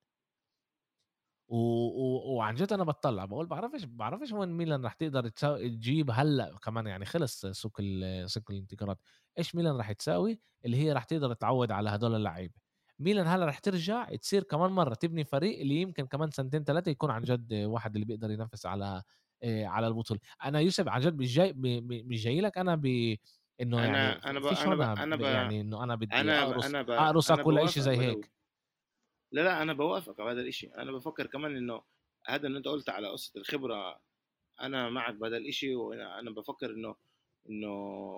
[1.49, 1.57] و...
[1.57, 2.37] و...
[2.37, 7.05] وعن جد أنا بطلع بقول بعرفش بعرفش وين ميلان رح تقدر تجيب هلأ كمان يعني
[7.05, 8.31] خلص سوق ال...
[8.31, 8.99] سوق الانتقالات.
[9.39, 12.55] إيش ميلان رح تساوي اللي هي رح تقدر تعود على هدول اللعيبة.
[13.01, 17.11] ميلان هلا رح ترجع تصير كمان مرة تبني فريق اللي يمكن كمان سنتين ثلاثة يكون
[17.11, 19.03] عن جد واحد اللي بيقدر ينافس على
[19.45, 20.21] على البطولة.
[20.45, 21.53] أنا يوسف عن جد مش جاي
[21.89, 23.17] مش جاي لك؟ أنا ب
[23.61, 24.49] إنه أنا يعني أنا ب...
[24.49, 24.81] فيش أنا ب...
[24.81, 25.21] أنا ب...
[25.21, 26.91] يعني إنه أنا بدي أنا أقرص أنا ب...
[26.91, 28.33] أقرص أنا كل شيء زي هيك؟
[29.33, 30.67] لا لا أنا بوافق على هذا الإشي.
[30.67, 31.83] أنا بفكر كمان إنه
[32.27, 34.01] هذا اللي أنت قلت على قصة الخبرة
[34.61, 36.95] أنا معك بهذا الإشي وأنا بفكر إنه
[37.51, 37.73] إنه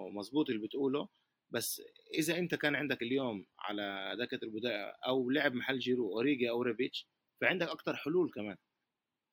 [0.09, 1.09] مزبوط اللي بتقوله.
[1.55, 1.83] بس
[2.19, 7.09] إذا أنت كان عندك اليوم على دكة البداية أو لعب محل جيرو أوريجي أو ريبيتش
[7.41, 8.57] فعندك أكتر حلول كمان.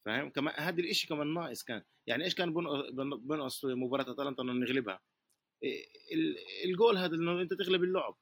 [0.06, 1.84] فاهم؟ كمان هذا الإشي كمان ناقص كان.
[2.08, 2.54] يعني إيش كان
[3.24, 5.00] بنقص مباراة أتلانتا إنه نغلبها؟
[6.66, 8.16] الجول هذا إنه أنت تغلب اللعب.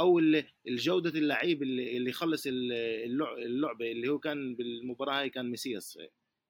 [0.00, 0.20] أو
[0.68, 5.98] الجودة اللعيب اللي اللي يخلص اللعبة اللي هو كان بالمباراة هاي كان ميسياس.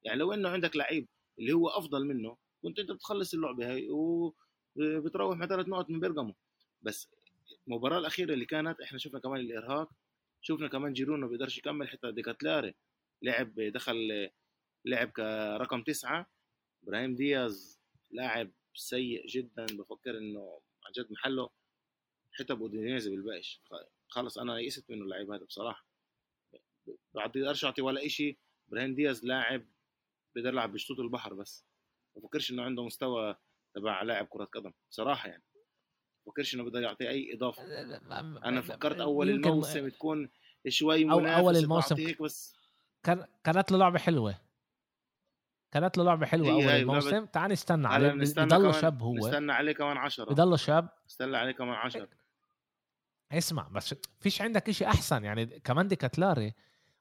[0.04, 5.38] يعني لو إنه عندك لعيب اللي هو أفضل منه كنت أنت بتخلص اللعبة هاي وبتروح
[5.38, 6.34] مع ثلاث نقط من بيرجامو.
[6.82, 7.08] بس
[7.68, 9.90] المباراه الأخيرة اللي كانت إحنا شفنا كمان الإرهاق
[10.42, 12.74] شفنا كمان جيرو إنه بيقدرش يكمل حتى دي كيتيلاري
[13.22, 14.30] لعب دخل
[14.84, 16.26] لعب كرقم تسعة.
[16.82, 21.50] إبراهيم دياز لاعب سيء جدا بفكر إنه عن جد محله
[22.32, 23.60] حتى بأودينيزي بالباقش
[24.08, 25.86] خلص أنا يئست منه اللعيب هذا بصراحة.
[27.14, 28.36] بعد بقدرش أعطي ولا شيء
[28.68, 29.66] إبراهيم دياز لاعب
[30.34, 31.64] بيقدر يلعب بشطوط البحر بس.
[32.16, 33.36] ما بفكرش إنه عنده مستوى
[33.74, 35.42] تبع لاعب كرة قدم بصراحة يعني.
[36.26, 37.62] ما بفكرش إنه بده يعطي أي إضافة.
[38.44, 40.30] أنا فكرت أول الموسم تكون
[40.68, 42.56] شوي منافس أول الموسم هيك بس
[43.02, 44.34] كان كانت له لعبة حلوة.
[45.72, 47.24] كانت له لعبة حلوة أول الموسم.
[47.24, 48.12] تعال نستنى عليه.
[48.12, 49.16] بضله شاب هو.
[49.16, 50.88] نستنى عليه كمان 10 بضله شاب.
[51.06, 52.08] نستنى عليه كمان 10
[53.32, 55.24] اسمع بس فيش عندك إشي أحسن.
[55.24, 56.54] يعني كمان دي كاتلاري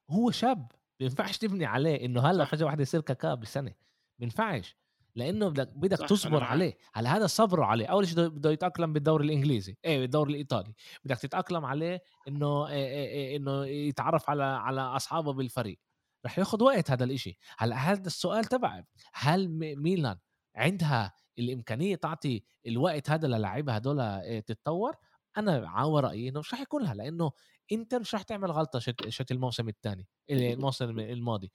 [0.10, 0.72] هو شاب.
[1.00, 3.74] بينفعش تبني عليه إنه هلأ فجأة واحد يصير كاكا بسنه
[4.20, 4.76] بينفعش.
[5.16, 7.86] لأنه بدك بدك تصبر عليه على هذا صبره عليه.
[7.86, 9.78] أول شيء بده يتأقلم بالدوري الإنجليزي.
[9.86, 10.74] إيه بالدوري الإيطالي.
[11.06, 15.80] بدك تتأقلم عليه إنه إيه إيه إيه إنه يتعرف على على أصحابه بالفريق.
[16.26, 17.38] رح ياخذ وقت هذا الإشي.
[17.58, 20.18] هلأ هذا السؤال تبع هل ميلان
[20.56, 24.96] عندها الإمكانية تعطي الوقت هذا للاعيبة هدول آه، تتطور؟
[25.38, 27.32] أنا على رأيي إنه مش رح يكون لها لأنه
[27.72, 31.52] إنتر مش رح تعمل غلطة شت, شت الموسم الثاني الموسم الماضي.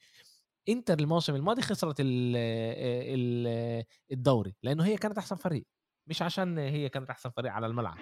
[0.69, 5.67] إنتر الموسم الماضي خسرت ال ال الدوري لأنه هي كانت أحسن فريق
[6.07, 7.97] مش عشان هي كانت أحسن فريق على الملعب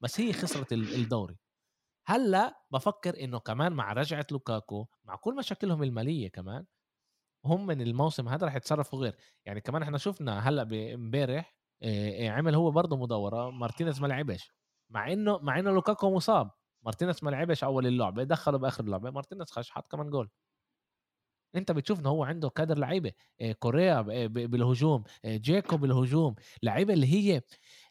[0.00, 1.36] بس هي خسرت الدوري.
[2.06, 6.64] هلأ بفكر إنه كمان مع رجعة لوكاكو مع كل مشاكلهم المالية كمان
[7.44, 9.16] هم من الموسم هذا رح يتصرفوا غير.
[9.44, 11.56] يعني كمان إحنا شفنا هلأ إمبارح
[12.20, 14.52] عمل هو برضه مداورة مارتينيز ما لعبش
[14.90, 16.50] مع إنه مع إنه لوكاكو مصاب
[16.82, 20.30] مارتينيز ما لعبش أول اللعبة دخله بآخر اللعبة مارتينيز خش حط كمان جول.
[21.56, 23.12] انت بتشوف انه هو عنده كادر لعيبة
[23.58, 27.42] كوريا بالهجوم جيكو بالهجوم لعيبة اللي هي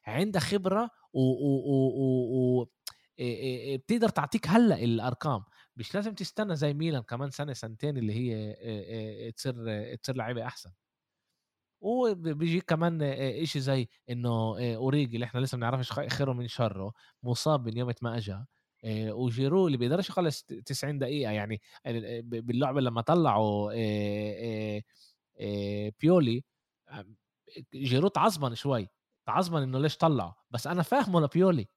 [0.07, 2.67] عندها خبرة و, و, و, و
[3.75, 5.43] بتقدر تعطيك هلأ الأرقام.
[5.77, 9.53] مش لازم تستنى زي ميلان كمان سنة سنتين اللي هي تصير
[9.95, 10.71] تصير لعيبة أحسن.
[11.81, 16.93] وبيجي كمان إشي زي إنه أوريجي اللي إحنا لسه ما بنعرفش خيره من شره
[17.23, 18.37] مصاب من يوم ما اجى
[18.87, 21.61] وجيرو اللي بيقدرش يخلص 90 دقيقة يعني
[22.21, 23.71] باللعبة لما طلعوا
[26.01, 26.43] بيولي
[27.75, 28.89] جيرو تعصبن شوي
[29.25, 31.67] تعصبن انه ليش طلعه بس أنا فاهمه لبيولي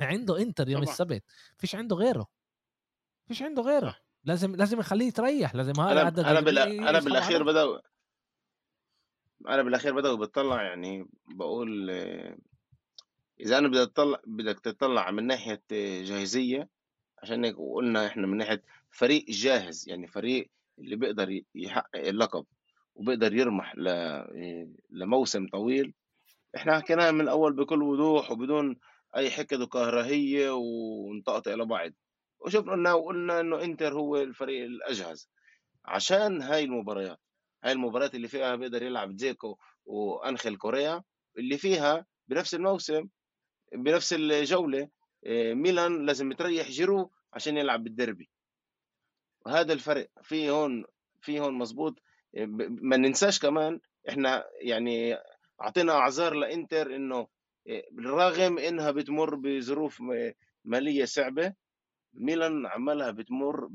[0.00, 0.92] عنده انتر يوم طبعا.
[0.92, 1.24] السبت
[1.58, 2.26] فيش عنده غيره
[3.28, 3.96] فيش عنده غيره.
[4.24, 7.82] لازم لازم يخليه يتريح لازم هذا أنا أنا, بلا أنا بالأخير بدا
[9.48, 11.90] أنا بالأخير بدأ بتطلع يعني بقول
[13.42, 15.62] إذا أنا بدي اطلع بدك تطلع من ناحية
[16.02, 16.68] جاهزية
[17.22, 22.46] عشان هيك قلنا إحنا من ناحية فريق جاهز يعني فريق اللي بيقدر يحقق اللقب
[22.94, 23.74] وبيقدر يرمح
[24.90, 25.94] لموسم طويل.
[26.56, 28.76] إحنا حكيناها من الأول بكل وضوح وبدون
[29.16, 31.90] أي حقد وكراهيه ونطقطق إلى بعض.
[32.40, 35.28] وشفنا قلنا وقلنا إنه إنتر هو الفريق الأجهز.
[35.84, 37.18] عشان هاي المباريات
[37.64, 41.02] هاي المباريات اللي فيها بيقدر يلعب زيكو وأنخيل كوريا
[41.38, 43.08] اللي فيها بنفس الموسم
[43.74, 44.88] بنفس الجولة
[45.26, 48.30] آه، ميلان لازم تريح جيرو عشان يلعب بالدربي
[49.46, 50.84] وهذا الفرق في هون
[51.20, 52.02] في هون مزبوط.
[52.36, 55.16] آه، ما ننساش كمان إحنا يعني
[55.62, 57.26] أعطينا أعذار لإنتر إنه
[57.98, 60.02] رغم إنها بتمر بظروف
[60.64, 61.54] مالية صعبة
[62.14, 63.68] ميلان عمالها بتمر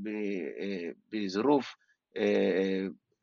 [1.12, 1.76] بظروف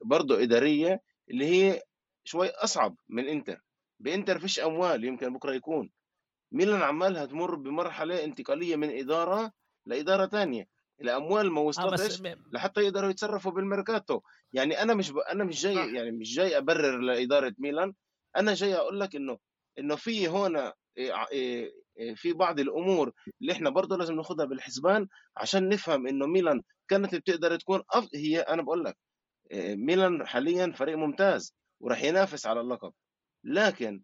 [0.05, 1.83] برضه إدارية اللي هي
[2.25, 3.61] شوي أصعب من إنتر.
[4.01, 5.91] بإنتر فيش أموال يمكن بكرة يكون.
[6.55, 9.53] ميلان عمالها تمر بمرحلة انتقالية من إدارة
[9.87, 10.69] لإدارة ثانية
[11.01, 14.21] الأموال ما آه، وصلتش لحتى يقدروا يتصرفوا بالميركاتو.
[14.53, 15.19] يعني أنا مش ب...
[15.19, 17.95] أنا مش جاي يعني مش جاي أبرر لإدارة ميلان.
[18.37, 19.39] أنا جاي أقول لك انه
[19.79, 20.73] إنه في هنا
[22.15, 27.57] في بعض الأمور اللي إحنا برضه لازم ناخدها بالحسبان عشان نفهم إنه ميلان كانت بتقدر
[27.57, 28.09] تكون أف...
[28.15, 28.97] هي أنا بقول لك
[29.77, 32.93] ميلان حاليا فريق ممتاز وراح ينافس على اللقب.
[33.45, 34.03] لكن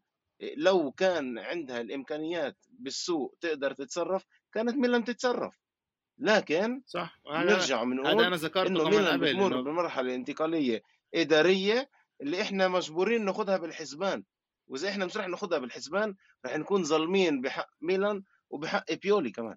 [0.57, 5.61] لو كان عندها الإمكانيات بالسوق تقدر تتصرف كانت ميلان تتصرف.
[6.19, 7.21] لكن صح.
[7.27, 9.63] نرجع بنقول هذا أنا ذكرته إنه ميلان بتمر إنه...
[9.63, 10.83] بمرحلة انتقالية
[11.15, 14.25] إدارية اللي إحنا مجبورين ناخذها بالحسبان.
[14.69, 16.15] وإذا إحنا مش رح ناخذها بالحسبان
[16.47, 19.57] رح نكون ظالمين بحق ميلان وبحق بيولي كمان.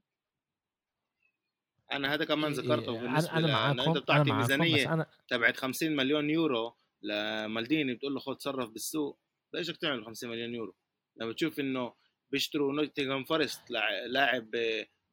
[1.91, 5.05] أنا هذا كمان ذكرته بالنسبة أنا معاكم أنت بتعطي ميزانية أنا...
[5.27, 9.19] تبعت 50 مليون يورو لمالديني بتقول له خذ تصرف بالسوق.
[9.55, 10.75] إيش بدك تعمل 50 مليون يورو؟
[11.17, 11.93] لما بتشوف إنه
[12.31, 13.71] بيشتروا نوتنغهام فورست
[14.07, 14.51] لاعب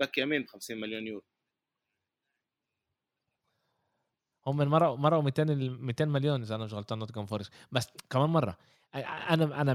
[0.00, 1.24] باك يمين ب 50 مليون يورو.
[4.46, 7.52] هم مرقوا مرقوا 200 200 مليون إذا أنا مش غلطان نوتنغهام فورست.
[7.72, 8.58] بس كمان مرة.
[8.94, 9.74] أنا أنا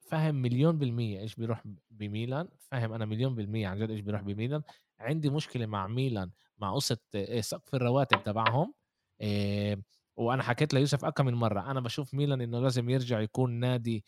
[0.00, 2.48] فاهم مليون بالمية إيش بيروح بميلان.
[2.58, 4.62] فاهم أنا مليون بالمية عن جد إيش بيروح بميلان.
[5.00, 8.74] عندي مشكلة مع ميلان مع قصه آه، سقف الرواتب تبعهم.
[9.20, 9.82] إيه
[10.16, 14.04] وأنا حكيت ليوسف اكم من مرة أنا بشوف ميلان إنه لازم يرجع يكون نادي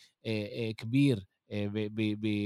[0.76, 1.24] كبير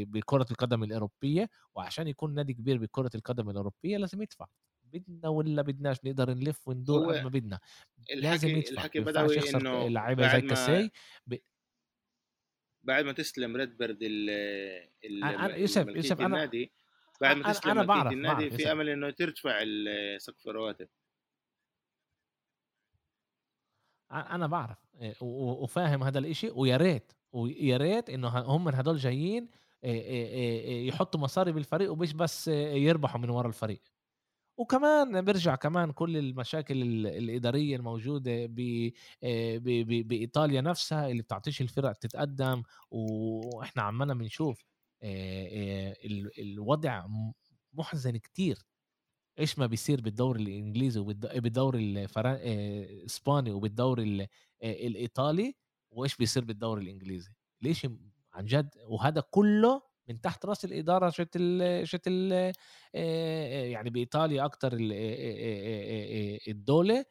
[0.04, 4.46] بكرة القدم الأوروبية وعشان يكون نادي كبير بكرة القدم الأوروبية لازم يدفع.
[4.82, 7.60] بدنا ولا بدناش نقدر نلف وندور قد ما بدنا.
[8.14, 10.90] لازم يدفع الحكي بدوي إنه لعيبه زي كاسي
[11.26, 11.36] ب...
[12.82, 14.30] بعد ما تستلم ريدبرد ال
[15.04, 16.72] ال يوسف يوسف أنا النادي
[17.20, 19.64] بعد ما تستلم أنا بعرف النادي بعرف في أمل إنه ترتفع
[20.18, 20.88] سقف الرواتب.
[24.12, 24.78] أنا بعرف
[25.22, 29.48] وفاهم هذا الإشي ويا ريت ويا ريت إنه هم هدول جايين
[30.88, 33.82] يحطوا مصاري بالفريق ومش بس يربحوا من ورا الفريق.
[34.56, 38.46] وكمان بيرجع كمان كل المشاكل الإدارية الموجودة
[40.02, 44.64] بإيطاليا نفسها اللي بتعطيش الفرق تتقدم وإحنا عمالنا بنشوف
[46.38, 47.06] الوضع
[47.72, 48.58] محزن كتير.
[49.38, 54.28] إيش ما بيصير بالدوري الإنجليزي وبالدوري الاسباني وبالدوري
[54.62, 55.54] الإيطالي
[55.90, 57.30] وإيش بيصير بالدوري الإنجليزي؟
[57.62, 57.86] ليش
[58.32, 62.52] عن جد وهذا كله من تحت رأس الإدارة شت ال شت ال
[63.72, 64.76] يعني بإيطاليا أكثر
[66.48, 67.04] الدولة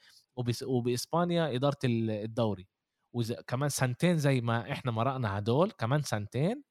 [0.65, 2.67] وبإسبانيا إدارة الدوري.
[3.13, 6.63] وكمان سنتين زي ما إحنا مرقنا هدول كمان سنتين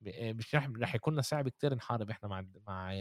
[0.00, 2.92] مش رح رح يكون لنا صعب كتير نحارب إحنا مع مع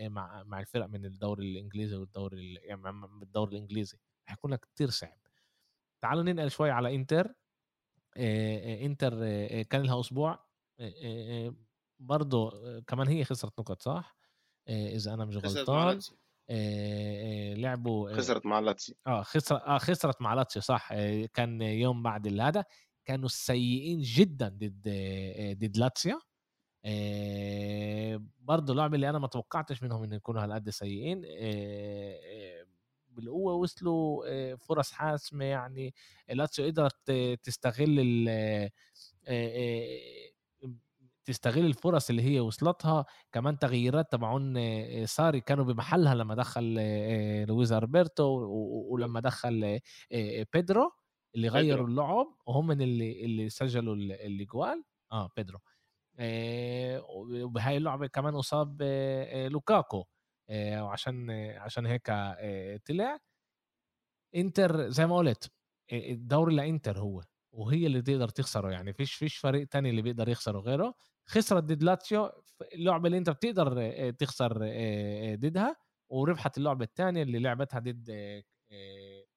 [0.00, 2.88] مع, مع الفرق من الدوري الإنجليزي والدوري يعني
[3.22, 3.98] الدوري الإنجليزي.
[4.28, 5.18] رح يكون كتير صعب.
[6.02, 7.34] تعالوا ننقل شوي على إنتر.
[8.16, 9.10] إنتر
[9.62, 10.46] كان لها أسبوع.
[11.98, 14.16] برضه كمان هي خسرت نقط صح؟
[14.68, 15.98] إذا أنا مش غلطان.
[17.56, 20.94] لعبوا خسرت مع لاتسي آه خسرت آه خسرت مع لاتسي صح.
[21.34, 22.64] كان يوم بعد هذا
[23.04, 24.88] كانوا سيئين جدا ضد
[25.58, 26.20] ضد لاتسيو
[28.40, 31.22] برضه لعبه اللي أنا ما توقعتش منهم انه يكونوا هالقد سيئين
[33.10, 35.94] بالقوة وصلوا فرص حاسمه يعني
[36.28, 37.10] لاتسيو قدرت
[37.42, 38.00] تستغل
[41.24, 44.54] تستغل الفرص اللي هي وصلتها كمان تغييرات تبعون
[45.06, 46.74] ساري كانوا بمحلها لما دخل
[47.48, 48.24] لويز ألبرتو
[48.90, 49.80] ولما دخل
[50.54, 50.90] بيدرو
[51.34, 54.84] اللي غيروا اللعب وهم من اللي اللي سجلوا الأجوال.
[55.12, 55.58] آه بيدرو.
[57.44, 58.82] وبهاي اللعبة كمان اصاب
[59.50, 60.04] لوكاكو
[60.52, 62.06] وعشان عشان هيك
[62.88, 63.18] طلع.
[64.36, 65.50] انتر زي ما قلت
[65.92, 68.92] الدوري لانتر هو وهي اللي تقدر تخسره يعني.
[68.92, 70.94] فيش فيش فريق تاني اللي بيقدر يخسره غيره.
[71.26, 72.30] خسرت ضد لاتسيو
[72.74, 74.52] اللعبة اللي انت بتقدر تخسر
[75.34, 75.76] ضدها.
[76.10, 78.10] وربحت اللعبة الثانية اللي لعبتها ضد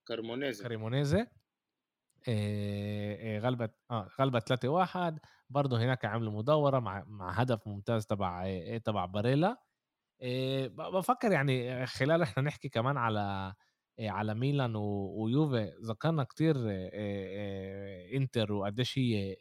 [0.08, 1.28] كريمونيزي كريمونيزي
[3.40, 5.20] غلبت آه غلبت 3 1
[5.54, 8.46] برضه هناك عملوا مداورة مع مع هدف ممتاز تبع
[8.78, 9.58] تبع باريلا
[10.70, 13.54] بفكر يعني خلال إحنا نحكي كمان على
[14.00, 16.56] على ميلان ويوفي ذكرنا كتير
[18.16, 19.38] إنتر وقديش هي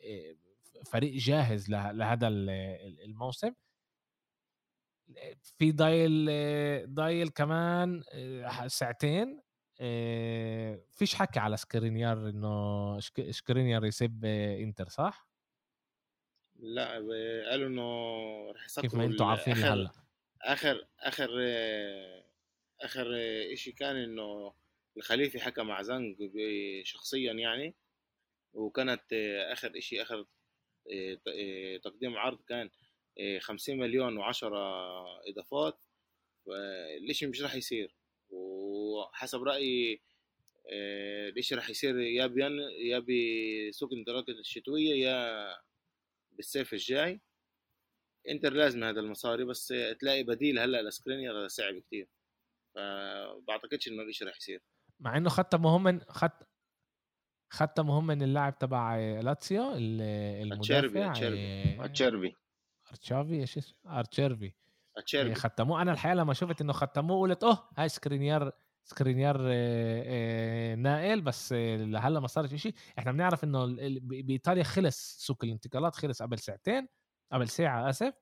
[0.86, 3.52] فريق جاهز لهذا الموسم
[5.58, 6.30] في ضايل
[6.94, 8.02] ضايل كمان
[8.66, 9.40] ساعتين
[10.90, 13.00] فيش حكي على سكرينيار إنه
[13.30, 15.31] سكرينيار يسيب إنتر صح؟
[16.62, 16.88] لا
[17.50, 19.90] قالوا إنه رح يسكروا كيف ما أنتم عارفين هلأ.
[20.42, 21.30] آخر آخر
[22.80, 23.06] آخر
[23.54, 24.54] شيء كان إنه
[24.96, 26.16] الخليفي حكى مع Zhang
[26.82, 27.74] شخصيا يعني
[28.54, 29.02] وكانت
[29.52, 30.26] آخر شيء آخر
[31.82, 32.70] تقديم عرض كان
[33.40, 34.42] 50 مليون و10
[35.28, 35.84] إضافات
[37.00, 37.94] الاشي مش راح يصير.
[38.30, 40.00] وحسب رأيي
[41.28, 45.56] الإشي راح يصير يا بين يا بسوق الانتقالات الشتوية يا
[46.42, 47.20] بالصيف الجاي.
[48.28, 52.08] انتر لازم هذا المصاري بس تلاقي بديل هلأ لسكرينير صعب كتير.
[52.74, 54.62] فبعتقدش إنه الشيء رح يصير.
[55.00, 56.48] مع إنه ختموا هم من خط
[57.52, 61.10] ختموا هم من اللاعب تبع لاتسيو المدافع.
[61.84, 62.34] أتشيربي
[62.90, 64.52] أرتشافي إيش اسمه؟ ارتشيرفي
[64.96, 65.34] أتشيربي.
[65.34, 68.52] ختموه أنا الحقيقة لما شفت إنه ختموه قلت أوه هاي سكرينيار
[68.84, 69.38] سكرينيار
[70.76, 76.38] نائل بس لهلا ما صارش شيء إحنا بنعرف إنه بإيطاليا خلص سوق الانتقالات خلص قبل
[76.38, 76.88] ساعتين
[77.32, 78.14] قبل ساعة آسف.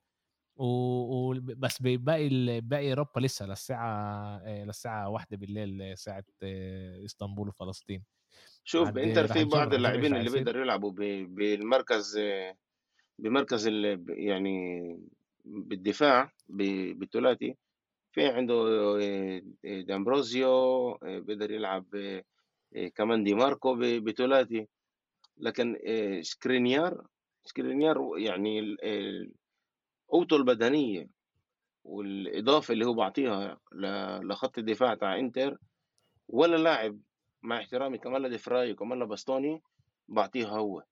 [0.56, 1.32] و...
[1.40, 2.28] بس باقي
[2.61, 6.24] باقي أوروبا لسه للساعة للساعة واحدة بالليل ساعة
[7.04, 8.04] إسطنبول وفلسطين.
[8.64, 10.92] شوف بانتر في بعض اللاعبين اللي بيقدروا يلعبوا
[11.26, 12.20] بالمركز
[13.18, 13.66] بمركز
[14.08, 14.80] يعني
[15.44, 17.56] بالدفاع بالثلاثي
[18.12, 18.64] في عنده
[19.64, 21.84] دامبروزيو بيقدر يلعب
[22.94, 24.68] كمان دي ماركو بثلاثي
[25.38, 25.76] لكن
[26.22, 27.06] سكرينيار
[27.44, 28.76] سكرينيار يعني
[30.08, 31.08] قوته البدنية
[31.84, 33.58] والإضافة اللي هو بعطيها
[34.22, 35.58] لخط الدفاع تاع إنتر
[36.28, 36.98] ولا لاعب
[37.42, 39.62] مع احترامي كمان لدفراي وكمان لباستوني
[40.08, 40.82] بعطيها هو.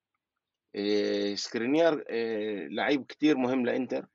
[1.35, 2.05] سكرينيار
[2.71, 4.07] لعيب كتير مهم لإنتر.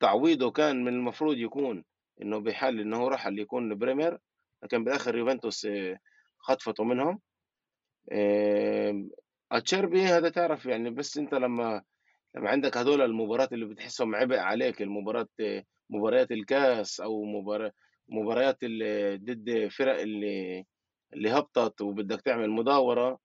[0.00, 1.84] تعويضه كان من المفروض يكون
[2.22, 4.18] إنه بحال إنه هو رحل يكون بريمر
[4.62, 6.00] لكن بالاخر يوفنتوس إيه
[6.38, 7.20] خطفته منهم.
[9.52, 11.82] أتشيربي هذا تعرف يعني بس أنت لما
[12.36, 15.28] لما عندك هدول المباريات اللي بتحسهم عبء عليك المباراة
[15.90, 17.72] مباريات الكاس أو مباراة
[18.08, 20.64] مباريات اللي ضد فرق اللي
[21.12, 23.18] اللي هبطت وبدك تعمل مداورة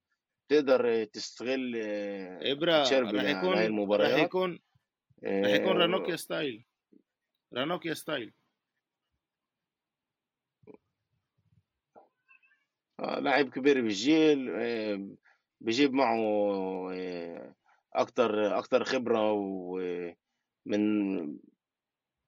[0.50, 1.76] تقدر تستغل
[2.42, 4.12] أتشيربي رح يكون هاي المباريات.
[4.12, 4.60] رح يكون
[5.26, 6.66] رح يكون رانوكيا style.
[7.54, 8.34] رانوكيا style.
[13.00, 14.52] لاعب كبير بالجيل
[15.62, 16.20] بجيب معه
[17.94, 21.20] أكتر أكتر خبرة ومن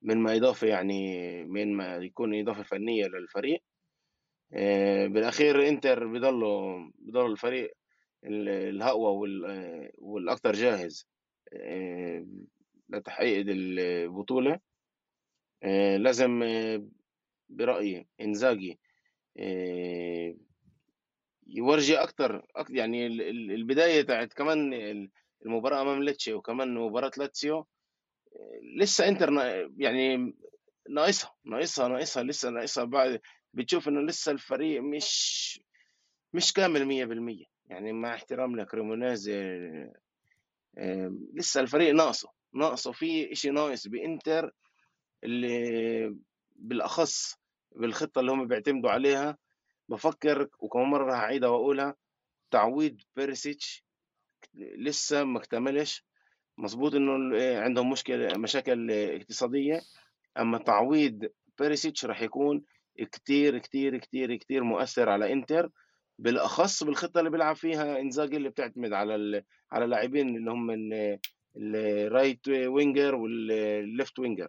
[0.02, 3.64] من ما إضافة يعني من ما يكون إضافة فنية للفريق.
[5.08, 7.74] بالأخير إنتر بضله بضل الفريق
[8.26, 9.30] الهقوى
[9.98, 11.08] والاكثر جاهز
[12.90, 14.60] لتحقيق البطولة.
[15.98, 16.44] لازم
[17.50, 18.80] برأيي إنزاجي
[21.52, 23.08] يورجي أكثر يعني
[23.56, 24.74] البداية تاعت كمان
[25.46, 27.68] المباراة أمام ليتشي وكمان مباراة لاتسيو
[28.78, 29.30] لسه إنتر
[29.78, 30.36] يعني
[30.90, 33.22] ناقصها ناقصها ناقصها لسه ناقصها بعد
[33.54, 35.62] بتشوف إنه لسه الفريق مش
[36.34, 39.62] مش كامل 100% يعني مع احترام لكريمونازي
[41.34, 44.52] لسه الفريق ناقصه ناقصه في إشي ناقص بإنتر
[45.24, 46.16] اللي
[46.56, 47.36] بالأخص
[47.72, 49.38] بالخطة اللي هم بيعتمدوا عليها.
[49.92, 51.96] بفكر وكمان مرة راح اعيدها وأقولها
[52.52, 53.84] تعويض بيرسيتش
[54.54, 56.06] لسه ما اكتملش.
[56.58, 57.14] مظبوط إنه
[57.60, 59.82] عندهم مشكلة مشاكل اقتصادية.
[60.40, 61.30] أما تعويض
[61.60, 62.64] بيريسيتش راح يكون
[63.12, 65.70] كتير كتير كتير كتير مؤثر على إنتر.
[66.20, 70.72] بالأخص بالخطة اللي بيلعب فيها إنزاجي اللي بتعتمد على على اللاعبين اللي هم
[71.58, 74.48] ال right winger وال left winger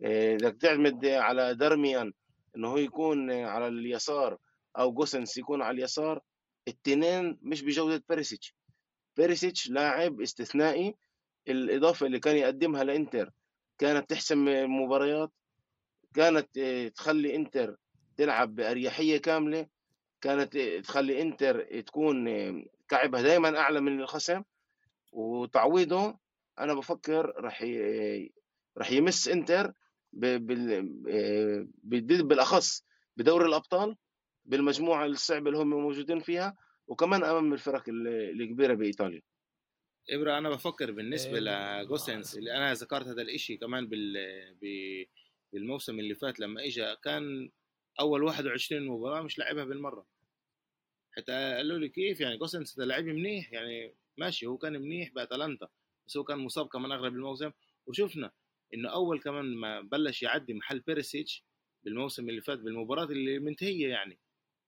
[0.00, 2.12] بدك تعتمد على درميان
[2.56, 4.38] إنه هو يكون على اليسار
[4.78, 6.20] أو جوسنس يكون على اليسار
[6.68, 8.54] التنين مش بجودة بيريسيتش
[9.16, 10.94] بيريسيتش لاعب استثنائي
[11.48, 13.30] الإضافة اللي كان يقدمها لإنتر
[13.78, 14.44] كانت تحسم
[14.82, 15.30] مباريات
[16.14, 16.58] كانت
[16.94, 17.76] تخلي إنتر
[18.16, 19.66] تلعب بأريحية كاملة
[20.20, 22.28] كانت تخلي إنتر تكون
[22.88, 24.42] كعبها دائما أعلى من الخصم.
[25.12, 26.18] وتعويضه
[26.58, 27.64] أنا بفكر رح
[28.78, 29.72] رح يمس إنتر
[31.82, 32.84] بالأخص
[33.16, 33.96] بدوري الأبطال.
[34.44, 39.22] بالمجموعة الصعبة اللي هم موجودين فيها وكمان أمام الفرق الكبيرة بإيطاليا.
[40.10, 45.06] إبرا أنا بفكر بالنسبة لجوسنس اللي أنا ذكرت هذا الإشي كمان بال
[45.52, 47.50] بالموسم اللي فات لما اجى كان
[48.00, 50.06] أول 21 مباراة مش لعبها بالمرة.
[51.16, 55.68] حتى قالوا لي كيف يعني جوسنس لعيب منيح يعني ماشي هو كان منيح بأتلانتا
[56.06, 57.50] بس هو كان مصاب كمان أغلب الموسم.
[57.86, 58.32] وشفنا
[58.74, 61.44] إنه أول كمان ما بلش يعدي محل بيريسيتش
[61.84, 64.18] بالموسم اللي فات بالمباراة اللي منتهية يعني.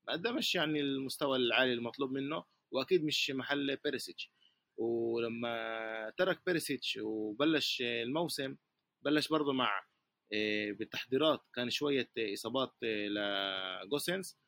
[0.08, 4.32] ما قدمش يعني المستوى العالي المطلوب منه وأكيد مش محل بيريسيتش
[4.76, 8.56] ولما ترك بيريسيتش وبلش الموسم
[9.04, 9.84] بلش برضه مع
[10.32, 14.38] آه، بالتحضيرات كان شوية إصابات آه، لجوسنس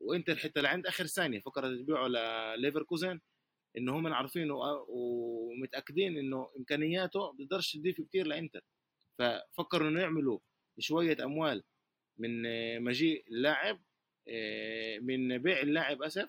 [0.00, 3.20] وإنتر حتى لعند آخر ثانية فكرت تبيعه لليفركوزن
[3.78, 4.48] انه هم عارفين
[4.88, 8.60] ومتأكدين إنه إمكانياته بيقدرش تضيف كثير لإنتر.
[9.18, 10.38] ففكروا إنه يعملوا
[10.78, 11.62] شوية أموال
[12.18, 12.42] من
[12.84, 13.80] مجيء اللاعب آه،
[15.00, 16.28] من بيع اللاعب أسف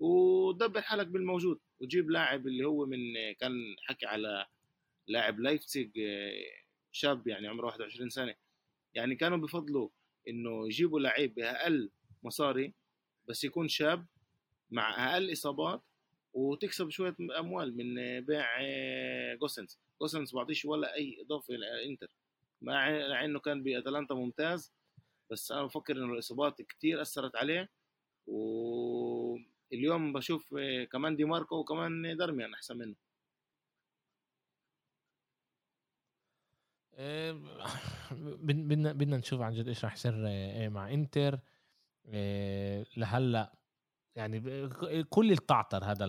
[0.00, 2.98] ودبر حالك بالموجود وجيب لاعب اللي هو من
[3.40, 4.46] كان حكي على
[5.08, 5.90] لاعب لايبزيج
[6.92, 8.34] شاب يعني عمره 21 سنة.
[8.94, 9.88] يعني كانوا بفضلوا
[10.28, 11.90] إنه يجيبوا لعيب بأقل
[12.22, 12.74] مصاري
[13.28, 14.06] بس يكون شاب
[14.70, 15.82] مع أقل إصابات
[16.34, 18.46] وتكسب شوية أموال من بيع
[19.34, 19.78] جوسنس.
[20.00, 22.08] جوسنس ما بعطيش ولا أي إضافة للانتر
[22.62, 24.72] مع إنه كان بأتلانتا ممتاز.
[25.30, 27.68] بس أنا بفكر انه الإصابات كتير أثرت عليه
[28.26, 30.54] واليوم بشوف
[30.92, 32.96] كمان دي ماركو وكمان دارميان أحسن منه.
[38.46, 41.40] بدنا بدنا نشوف عن جد إيش راح يصير آه، مع إنتر
[42.06, 43.52] آه، لهلأ
[44.16, 44.68] يعني
[45.10, 46.06] كل القعتر هذا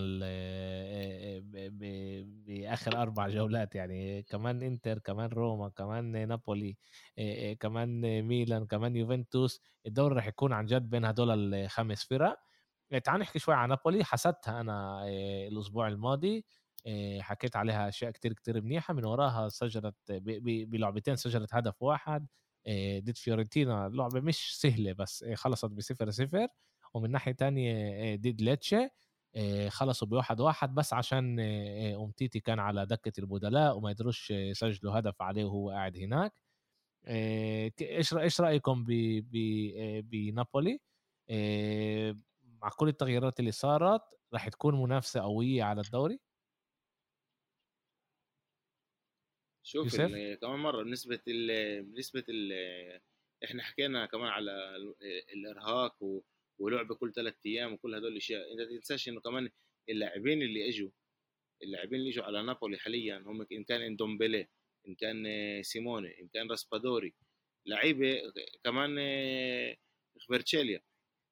[2.47, 6.77] باخر أربع جولات يعني كمان إنتر كمان روما كمان نابولي
[7.59, 12.39] كمان ميلان كمان يوفنتوس الدوري راح يكون عن جد بين هدول الخمس فرق.
[13.03, 15.03] تعال نحكي شوي عن نابولي حسدتها أنا
[15.47, 16.45] الأسبوع الماضي
[17.19, 22.27] حكيت عليها أشياء كتير كتير منيحة من وراها سجلت بلعبتين سجلت هدف واحد
[22.99, 26.47] ضد فيورنتينا لعبة مش سهلة بس خلصت بصفر صفر.
[26.93, 28.89] ومن ناحية تانية ضد ليتشي
[29.69, 31.39] خلصوا بواحد واحد بس عشان
[31.95, 36.41] أمتيتي كان على دكة البدلاء وما يقدروش يسجلوا هدف عليه وهو قاعد هناك.
[37.81, 38.85] إيش إيش رأيكم
[40.01, 40.79] بنابولي؟
[42.61, 44.01] مع كل التغييرات اللي صارت
[44.33, 46.19] راح تكون منافسة قوية على الدوري؟
[49.63, 52.53] شوف كمان مرة بنسبة ال بنسبة ال
[53.43, 54.51] إحنا حكينا كمان على
[55.33, 56.21] الإرهاق و...
[56.59, 58.51] ولعبه كل ثلاث أيام وكل هدول الأشياء.
[58.53, 59.49] إنت تنساش إنه كمان
[59.89, 60.89] اللاعبين اللي إجوا
[61.63, 64.47] اللاعبين اللي إجوا على نابولي حاليا هم إن كان إندومبيلي
[64.87, 65.23] إن كان
[65.63, 67.13] سيميوني إن كان راسبادوري
[67.65, 68.21] لعيبة
[68.63, 68.95] كمان
[70.27, 70.81] كفاراتسخيليا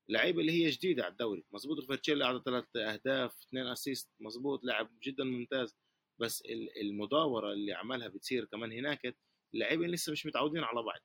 [0.09, 1.43] لعيبة اللي هي جديدة على الدوري.
[1.51, 5.75] مظبوط كفاراتسخيليا على ثلاث أهداف اثنين assist مظبوط لاعب جدا ممتاز.
[6.21, 6.43] بس
[6.81, 9.15] المداوره اللي عملها بتصير كمان هناك
[9.53, 10.99] اللاعبين لسه مش متعودين على بعض.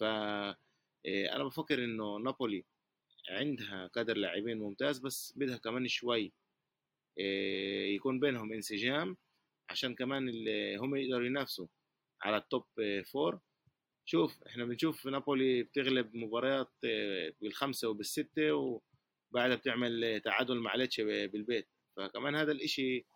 [0.00, 0.56] ف آه،
[1.36, 2.64] أنا بفكر إنه نابولي
[3.30, 6.32] عندها كادر لاعبين ممتاز بس بدها كمان شوي
[7.20, 9.16] آه، يكون بينهم انسجام
[9.70, 10.28] عشان كمان
[10.78, 11.66] هم يقدروا ينافسوا
[12.22, 12.64] على ال top
[13.12, 13.40] four
[14.08, 21.68] شوف إحنا بنشوف نابولي بتغلب مباريات آه، بالخمسة وبالستة وبعدها بتعمل تعادل مع ليتشي بالبيت.
[21.96, 23.06] فكمان هذا الإشي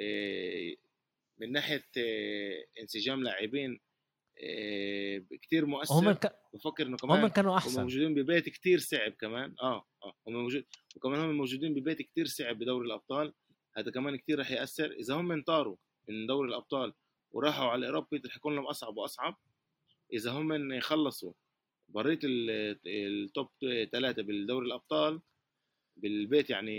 [0.00, 0.74] آه،
[1.40, 3.80] من ناحية آه، انسجام لاعبين
[5.42, 5.94] كتير مؤثر.
[5.94, 6.38] هم ك...
[6.54, 7.80] بفكر إنه كمان هم كانوا أحسن.
[7.80, 9.54] هم موجودين ببيت كتير صعب كمان.
[9.62, 10.64] آه آه هم موجود
[10.96, 13.34] وكمان هم موجودين ببيت كتير صعب بدوري الأبطال.
[13.76, 14.90] هذا كمان كتير رح يأثر.
[14.90, 15.76] إذا هم انطاروا
[16.08, 16.94] من دوري الأبطال
[17.30, 19.36] وراحوا على الاوروبي رح يكون لهم أصعب وأصعب.
[20.12, 21.32] إذا هم يخلصوا
[21.88, 23.48] بريت التوب
[23.92, 25.20] ثلاثة بالدوري الأبطال
[25.96, 26.78] بالبيت يعني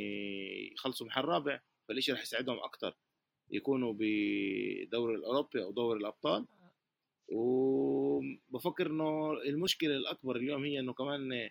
[0.73, 2.97] يخلصوا محل رابع فالشيء رح يساعدهم أكثر
[3.51, 6.45] يكونوا بدوري الأوروبي أو دوري الأبطال.
[7.27, 11.49] وبفكر إنه المشكلة الأكبر اليوم هي إنه كمان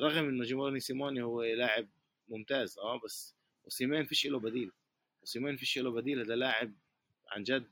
[0.00, 1.88] رغم إنه جيموني سيموني هو لاعب
[2.28, 4.72] ممتاز آه بس وسيمين فيش له بديل.
[5.22, 6.72] وسيمين فيش له بديل هذا لاعب
[7.28, 7.70] عن جد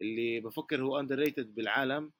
[0.00, 2.12] اللي بفكر هو اندر ريتد بالعالم.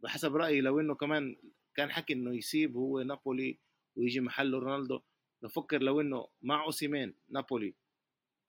[0.00, 1.36] بحسب رأيي لو إنه كمان
[1.74, 3.58] كان حكي إنه يسيب هو نابولي
[3.96, 5.00] ويجي محله رونالدو
[5.42, 7.74] بفكر لو إنه مع اوسيمين نابولي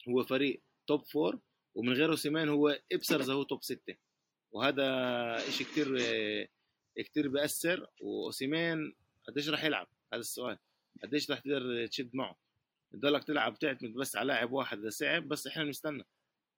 [0.10, 1.40] هو فريق توب فور
[1.76, 3.96] ومن غير اوسيمان هو إبسرز هو توب ستة.
[4.52, 5.98] وهذا شيء كتير
[6.98, 8.94] كتير بيأثر وأوسيمين
[9.28, 10.58] قديش راح يلعب؟ هذا السؤال.
[11.04, 12.36] قديش راح تقدر تشد معه؟
[12.94, 16.04] تضلك تلعب تعتمد بس على لاعب واحد إذا صعب بس إحنا بنستنى.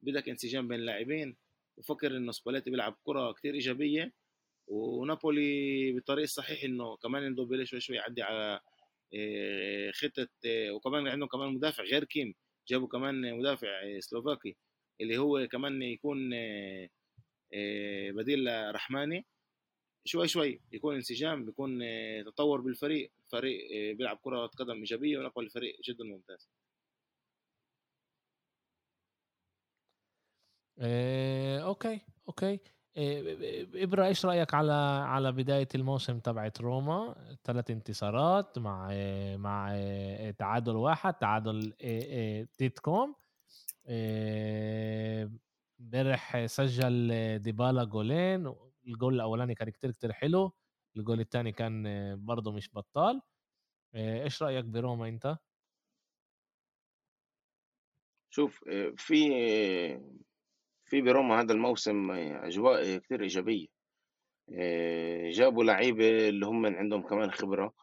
[0.01, 1.37] بدك انسجام بين اللاعبين.
[1.77, 4.13] وفكر إنه سباليتي بيلعب كرة كتير إيجابية.
[4.67, 8.59] ونابولي بالطريق الصحيح إنه كمان يندوب شوي شوي يعدي على
[9.15, 12.33] آه، خطة آه، وكمان عندهم كمان مدافع غير كيم.
[12.67, 14.57] جابوا كمان مدافع سلوفاكي.
[15.01, 16.89] اللي هو كمان يكون آه،
[18.11, 19.25] بديل رحماني
[20.05, 23.11] شوي شوي يكون انسجام بيكون آه، تطور بالفريق.
[23.27, 26.49] فريق آه، بيلعب كرة قدم إيجابية ونقل الفريق جدا ممتاز.
[30.81, 32.59] إيه، okay okay.
[32.97, 34.73] إيه، ابرا إيش رأيك على
[35.07, 38.91] على بداية الموسم تبعت روما؟ ثلاث انتصارات مع
[39.35, 39.75] مع
[40.39, 41.73] تعادل واحد تعادل
[42.57, 43.15] تيتكم
[45.81, 48.53] امبارح سجل ديبالا جولين
[48.87, 50.53] الجول الأولاني كان كتير كتير حلو
[50.97, 51.85] الجول الثاني كان
[52.25, 53.21] برضه مش بطال.
[53.95, 55.37] إيش رأيك بروما أنت؟
[58.29, 58.63] شوف
[58.97, 59.29] في
[60.85, 63.67] في بروما هذا الموسم أجواء كتير إيجابية.
[65.31, 67.73] جابوا لعيبة اللي هم عندهم كمان خبرة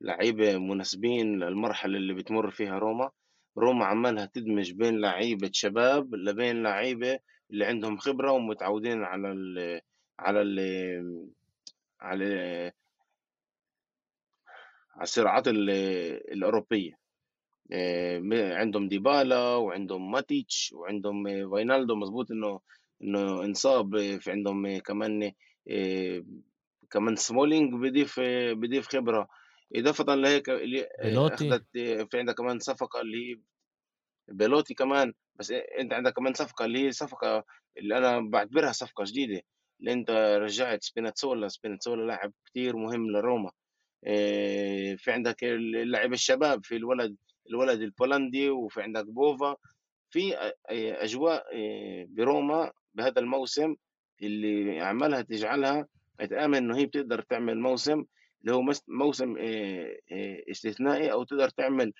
[0.00, 3.10] لعيبة مناسبين للمرحلة اللي بتمر فيها روما.
[3.58, 7.18] روما عمالها تدمج بين لعيبة شباب لبين لعيبة
[7.50, 9.80] اللي عندهم خبرة ومتعودين على ال
[10.18, 11.30] على ال
[12.00, 12.72] على
[14.96, 17.00] على الصراعات الأوروبية.
[18.32, 22.60] عندهم ديبالا وعندهم ماتيتش وعندهم فاينالدوم مظبوط إنه
[23.02, 25.32] إنه انصاب في عندهم كمان
[26.90, 28.20] كمان سمولينج بيضيف
[28.52, 29.28] بيضيف خبرة.
[29.76, 30.88] إضافة لهيك اللي
[31.34, 33.40] أخذت في عندها كمان صفقة اللي هي
[34.28, 35.14] بيلوتي كمان.
[35.40, 37.44] بس أنت عندك كمان صفقة اللي هي صفقة
[37.78, 39.42] اللي أنا بعتبرها صفقة جديدة
[39.80, 40.10] اللي أنت
[40.42, 43.50] رجعت سبيناتسولا سبيناتسولا لاعب كتير مهم لروما.
[44.96, 47.16] في عندك اللاعب الشباب في الولد
[47.50, 49.56] الولد البولندي وفي عندك بوفا.
[50.10, 50.34] في
[51.02, 51.44] أجواء
[52.06, 53.74] بروما بهذا الموسم
[54.22, 55.86] اللي عملها تجعلها
[56.30, 58.04] تامن إنه هي بتقدر تعمل موسم
[58.40, 59.36] اللي هو موسم
[60.50, 61.92] استثنائي أو تقدر تعمل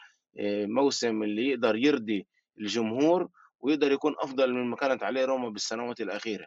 [0.67, 2.27] موسم اللي يقدر يرضي
[2.61, 3.29] الجمهور
[3.61, 6.47] ويقدر يكون أفضل من ما كانت عليه روما بالسنوات الأخيرة.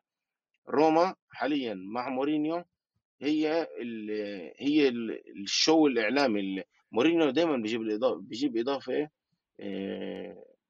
[0.70, 2.64] روما حاليا مع مورينيو
[3.22, 4.12] هي ال
[4.60, 4.90] هي
[5.44, 9.10] ال show الإعلامي مورينيو دايما بيجيب الاضافه بيجيب إضافة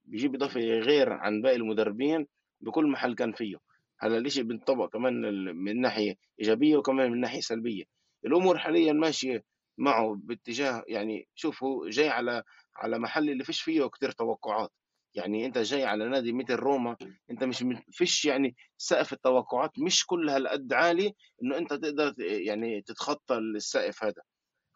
[0.05, 2.27] بيجيب إضافة غير عن باقي المدربين
[2.61, 3.57] بكل محل كان فيه.
[3.99, 5.13] هذا الإشي بينطبق كمان
[5.55, 7.84] من ناحية إيجابية وكمان من ناحية سلبية.
[8.25, 9.43] الأمور حاليا ماشية
[9.77, 12.43] معه باتجاه يعني شوف هو جاي على
[12.75, 14.71] على محل اللي فيش فيه كتير توقعات.
[15.16, 16.95] يعني أنت جاي على نادي مثل روما
[17.32, 23.38] أنت مش فيش يعني سقف التوقعات مش كل هالقد عالي إنه أنت تقدر يعني تتخطى
[23.38, 24.22] السقف هذا.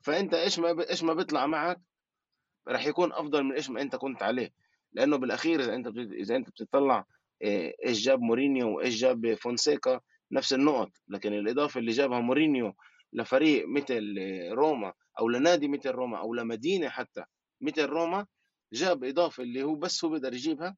[0.03, 1.81] فأنت إيش ما إيش ما بيطلع معك
[2.67, 4.49] راح يكون أفضل من إيش ما أنت كنت عليه.
[4.93, 7.05] لأنه بالأخير إذا أنت إذا أنت بتطلع
[7.43, 9.99] آه، إيش جاب مورينيو وإيش جاب فونسيكا
[10.31, 10.91] نفس النقط.
[11.07, 12.73] لكن الإضافة اللي جابها مورينيو
[13.13, 14.15] لفريق مثل
[14.51, 17.23] روما أو لنادي مثل روما أو لمدينة حتى
[17.61, 18.25] مثل روما
[18.74, 20.78] جاب إضافة اللي هو بس هو بيقدر يجيبها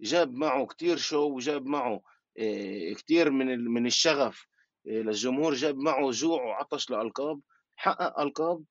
[0.00, 2.02] جاب معه كتير show وجاب معه
[2.38, 4.46] آه، كتير من من الشغف
[4.86, 7.40] آه، للجمهور جاب معه جوع وعطش لألقاب
[7.76, 8.64] حقق ألقاب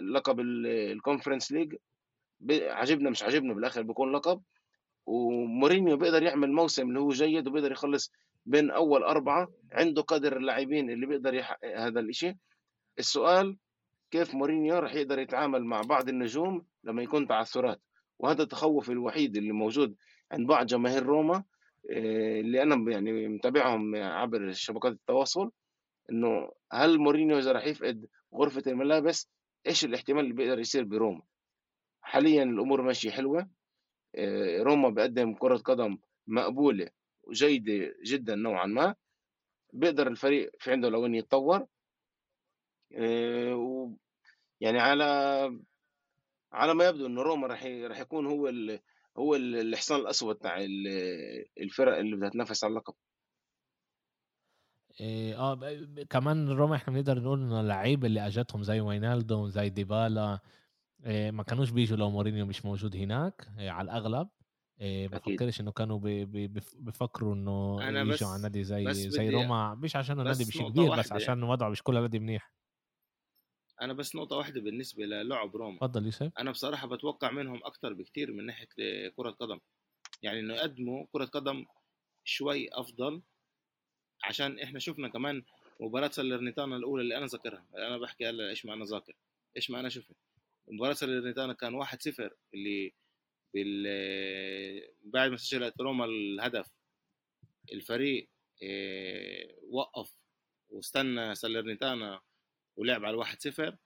[0.00, 1.74] لقب الكونفرنس ليج
[2.50, 4.42] عجبنا مش عجبنا بالآخر بيكون لقب
[5.06, 8.12] ومورينيو بيقدر يعمل موسم اللي هو جيد وبيقدر يخلص
[8.46, 12.36] بين أول أربعة عنده قدر اللاعبين اللي بيقدر يحقق هذا الإشي.
[12.98, 13.56] السؤال
[14.10, 17.82] كيف مورينيو راح يقدر يتعامل مع بعض النجوم لما يكون تعثرات.
[18.18, 19.96] وهذا التخوف الوحيد اللي موجود
[20.32, 21.44] عند بعض جماهير روما
[21.90, 25.50] آه، اللي أنا يعني متابعهم عبر شبكات التواصل
[26.10, 29.28] إنه هل مورينيو إذا راح يفقد غرفة الملابس
[29.66, 31.22] إيش الاحتمال اللي بيقدر يصير بروما؟
[32.00, 33.50] حاليا الأمور ماشية حلوة
[34.14, 36.88] آه، روما بقدم كرة قدم مقبولة
[37.22, 38.94] وجيدة جدا نوعا ما.
[39.72, 41.66] بيقدر الفريق في عنده لوين يتطور
[42.94, 43.96] آه،
[44.60, 45.04] يعني على
[46.52, 48.80] على ما يبدو انه روما راح راح يكون هو ال
[49.18, 50.56] هو الحصان الأسود تاع
[51.60, 52.94] الفرق اللي بدها تنافس على اللقب.
[55.00, 55.76] إيه آه
[56.10, 60.38] كمان روما إحنا بنقدر نقول إنه اللعيبه اللي أجتهم زي وينالدوم زي ديبالا
[61.06, 64.28] إيه ما كانوش بيجوا لو مورينيو مش موجود هناك إيه على الأغلب.
[64.80, 69.96] إيه بفكرش إنه كانوا بي بي بفكروا إنه يجوا على نادي زي زي روما مش
[69.96, 72.52] عشان النادي مش كبير بس عشان وضعه مش كل نادي منيح.
[73.84, 75.78] أنا بس نقطة واحدة بالنسبة للعب روما.
[75.78, 76.32] تفضل يوسف.
[76.38, 78.68] أنا بصراحة بتوقع منهم أكثر بكثير من ناحية
[79.16, 79.60] كرة قدم
[80.22, 81.66] يعني إنه يقدموا كرة قدم
[82.24, 83.22] شوي أفضل
[84.24, 85.42] عشان إحنا شفنا كمان
[85.80, 87.66] مباراة سالرنيتانا الأولى اللي أنا ذاكرها.
[87.76, 89.16] أنا بحكي هلا إيش ما أنا ذاكر؟
[89.56, 90.16] إيش ما أنا شفت؟
[90.68, 92.92] مباراة سالرنيتانا كان 1-0 اللي
[93.54, 93.86] بال
[95.04, 96.70] بعد ما سجلت روما الهدف.
[97.72, 98.28] الفريق
[98.62, 100.14] آه، وقف
[100.70, 102.20] واستنى سالرنيتانا
[102.76, 103.76] ولعب على 1-0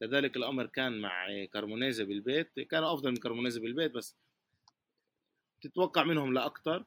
[0.00, 2.60] كذلك الأمر كان مع كريمونيزي بالبيت.
[2.60, 4.16] كانوا أفضل من كريمونيزي بالبيت بس
[5.60, 6.84] تتوقع منهم لاكثر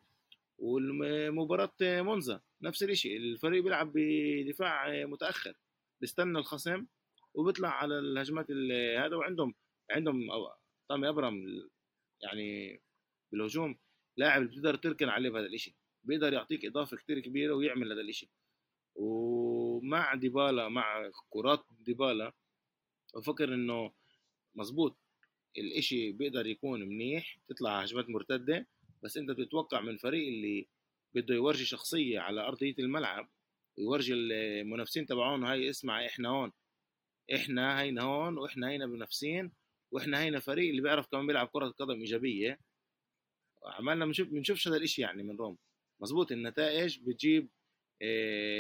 [0.58, 5.54] والمباراة مونزا نفس الشيء الفريق بيلعب بدفاع متأخر.
[6.02, 6.86] بيستنى الخصم
[7.34, 8.52] وبيطلع على الهجمات
[8.98, 9.16] هذا.
[9.16, 9.54] وعندهم
[9.92, 10.28] عندهم
[10.90, 11.70] تامي ابراهام
[12.24, 12.82] يعني
[13.32, 13.78] بالهجوم.
[14.18, 15.74] لاعب بتقدر تركن عليه بهذا الشيء
[16.04, 18.30] بيقدر يعطيك إضافة كتير كبيرة ويعمل هذا الإشي.
[19.80, 22.34] ومع ديبالا مع كرات ديبالا
[23.16, 23.92] بفكر إنه
[24.56, 24.98] مزبوط
[25.58, 28.68] الإشي بيقدر يكون منيح تطلع هجمات مرتدة
[29.04, 30.68] بس أنت بتتوقع من الفريق اللي
[31.16, 33.30] بده يورجي شخصية على ارضيه الملعب
[33.78, 36.52] ويورجي المنافسين تبعون هاي اسمع إحنا هون.
[37.36, 39.52] إحنا هينا هون وإحنا هينا منافسين
[39.92, 42.60] وإحنا هينا فريق اللي بيعرف كمان بيلعب كرة قدم إيجابية.
[43.66, 45.58] عملنا بنشوف بنشوفش هذا الإشي يعني من روم.
[46.02, 47.50] مزبوط النتائج بتجيب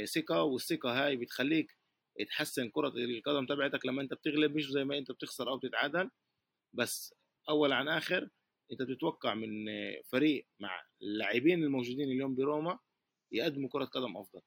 [0.05, 1.77] ثقة والثقة هاي بتخليك
[2.29, 6.09] تحسن كرة القدم تبعتك لما أنت بتغلب مش زي ما أنت بتخسر أو بتتعادل.
[6.73, 7.13] بس
[7.49, 8.29] أول عن آخر
[8.71, 9.49] أنت بتتوقع من
[10.05, 12.79] فريق مع اللاعبين الموجودين اليوم بروما
[13.31, 14.41] يقدموا كرة قدم أفضل.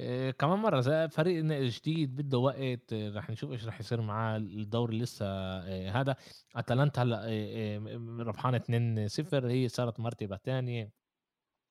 [0.00, 4.98] إيه كمان مرة زي فريق جديد بده وقت رح نشوف إيش رح يصير معاه الدوري
[4.98, 5.26] لسه
[5.66, 6.16] إيه هذا.
[6.56, 7.78] أتلانتا هلا إيه
[8.20, 10.92] ربحانة 2 0 هي صارت مرتبة ثانية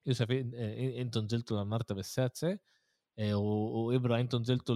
[0.05, 2.59] يوسف أنتم نزلتوا للمرتبة السادسة
[3.33, 4.75] وإبرة أنتم نزلتوا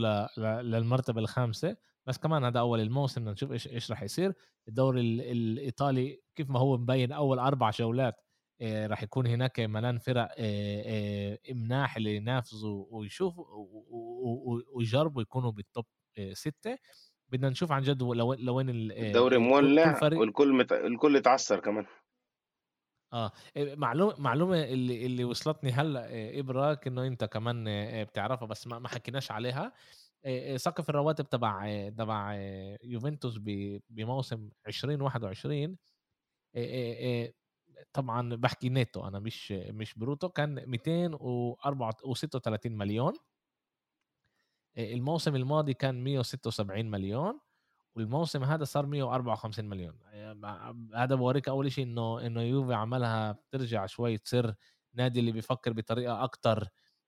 [0.61, 1.77] للمرتبة الخامسة.
[2.07, 4.33] بس كمان هذا أول الموسم بدنا نشوف إيش إيش رح يصير.
[4.67, 8.23] الدوري الإيطالي كيف ما هو مبين أول أربع جولات آه،
[8.61, 10.27] راح يكون هناك ملان فرق
[11.51, 13.45] مناح اللي ينافسوا ويشوفوا
[14.75, 15.85] ويجربوا يكونوا بال top
[16.33, 16.77] ستة.
[17.29, 20.71] بدنا نشوف عن جد لوين الدوري مولع والكل مت...
[20.71, 21.85] الكل اتعثر كمان.
[23.13, 23.31] آه.
[23.57, 27.65] معلومه معلومة اللي اللي وصلتني هلأ إبرة انه أنت كمان
[28.03, 29.73] بتعرفها بس ما حكيناش عليها.
[30.55, 32.33] سقف الرواتب تبع تبع
[32.83, 33.37] يوفنتوس
[33.89, 35.77] بموسم 2021
[37.93, 43.13] طبعا بحكي نيتو أنا مش مش بروتو كان 236 مليون.
[44.77, 47.39] الموسم الماضي كان 176 مليون
[47.95, 49.99] والموسم هذا صار 154 مليون.
[50.95, 54.53] هذا بوريك أول شيء إنه إنه يوفي عملها بترجع شوي تصير
[54.93, 56.67] نادي اللي بيفكر بطريقة أكتر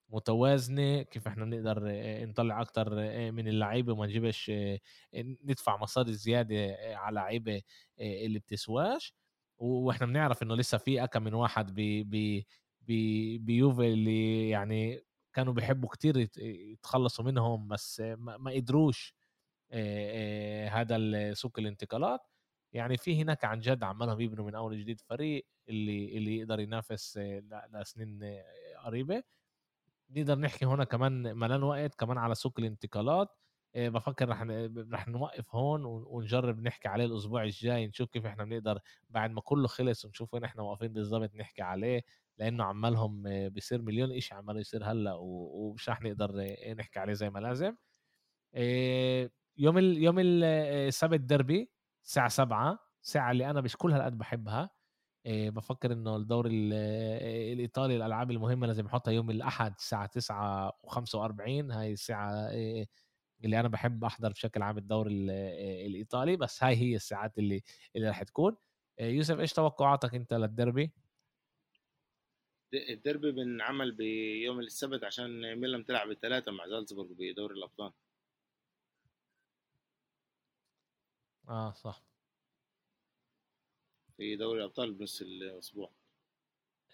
[0.09, 1.79] متوازنة كيف إحنا بنقدر
[2.25, 2.89] نطلع أكتر
[3.31, 4.51] من اللعيبة وما نجيبش
[5.15, 7.61] ندفع مصاري زيادة على لعيبة
[7.99, 9.13] اللي بتسواش.
[9.63, 12.47] وإحنا بنعرف إنه لسه في اكم من واحد بي بي
[12.81, 19.15] بي بيوفي اللي يعني كانوا بيحبوا كتير يتخلصوا منهم بس ما, ما قدروش
[20.69, 22.21] هذا سوق الانتقالات.
[22.73, 27.17] يعني في هناك عن جد عمالهم يبنوا من أول جديد فريق اللي اللي يقدر ينافس
[27.73, 28.19] لسنين
[28.85, 29.23] قريبة.
[30.09, 33.29] نقدر نحكي هنا كمان ملان وقت كمان على سوق الانتقالات.
[33.75, 34.41] بفكر رح
[34.91, 39.67] رح نوقف هون ونجرب نحكي عليه الأسبوع الجاي نشوف كيف إحنا بنقدر بعد ما كله
[39.67, 42.01] خلص ونشوف وين إحنا واقفين بالضبط نحكي عليه
[42.37, 47.13] لأنه عمالهم آه، بيصير مليون شيء عمال يصير هلأ ومش رح نقدر آه، نحكي عليه
[47.13, 47.75] زي ما لازم.
[49.57, 49.97] يوم ال...
[49.97, 51.71] يوم السبت ديربي
[52.03, 54.69] الساعة سبعة ساعة اللي أنا مش كل هالقد بحبها
[55.27, 56.49] بفكر إنه الدوري
[57.53, 62.49] الإيطالي الألعاب المهمة لازم يحطها يوم الساعة تسعة وخمسة وأربعين هاي الساعة
[63.43, 65.13] اللي أنا بحب أحضر بشكل عام الدوري
[65.85, 67.63] الإيطالي بس هاي هي الساعات اللي
[67.95, 68.57] اللي راح تكون.
[68.99, 70.91] يوسف إيش توقعاتك أنت للدربي
[72.73, 77.91] الدربي بنعمل بيوم السبت عشان ميلان تلعب الثلاثة مع زالزبورغ بدوري الأبطال.
[81.49, 82.03] آه صح.
[84.17, 85.91] في دوري الأبطال بنص الأسبوع.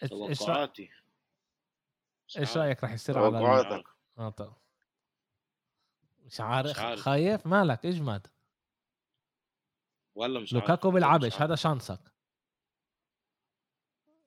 [0.09, 0.89] توقعاتي.
[2.37, 3.87] إيش رأيك راح يصير على توقعاتك.
[4.17, 4.53] آه طيب.
[6.29, 6.99] مش عارف, مش عارف.
[6.99, 8.27] خايف؟ مالك اجمد.
[10.15, 11.99] والله مش لوكاكو بيلعبش هذا شانسك.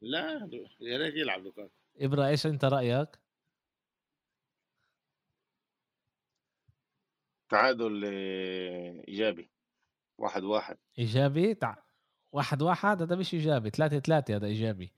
[0.00, 0.48] لا
[0.80, 1.74] يا ريت يلعب لوكاكو.
[1.96, 3.18] ابرا إيش أنت رأيك؟
[7.48, 9.50] تعادل آه، إيجابي.
[10.18, 10.78] واحد واحد.
[10.98, 11.76] إيجابي؟ تع...
[12.32, 13.70] واحد واحد؟ هذا مش إيجابي.
[13.70, 14.92] ثلاثة ثلاثة هذا إيجابي.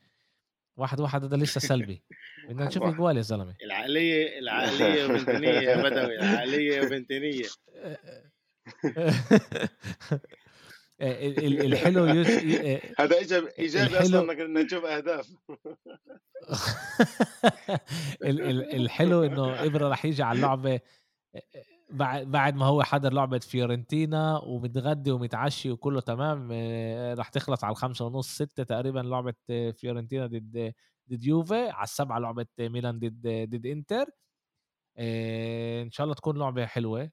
[0.76, 2.02] واحد واحد هذا لسه سلبي.
[2.48, 3.54] بدنا نشوف الجوال يا زلمة.
[3.64, 7.44] العقلية العقلية بنتينيه يا بدوي العقلية بنتينيه
[11.00, 12.28] الحلو يوس...
[13.00, 15.28] هذا ايجابي ايجابي أصلا إنك نشوف أهداف.
[18.74, 20.80] الحلو إنه إبرة راح يجي على اللعبة
[21.90, 27.72] بعد بعد ما هو حضر لعبة فيورنتينا ومتغدي ومتعشي وكله تمام آه، راح تخلص على
[27.72, 29.34] الخمسة ونص ستة تقريبا لعبة
[29.72, 30.72] فيورنتينا ضد
[31.10, 34.06] ضد يوفي على السبعة لعبة ميلان ضد ضد انتر.
[34.98, 37.10] آه، إن شاء الله تكون لعبة حلوة.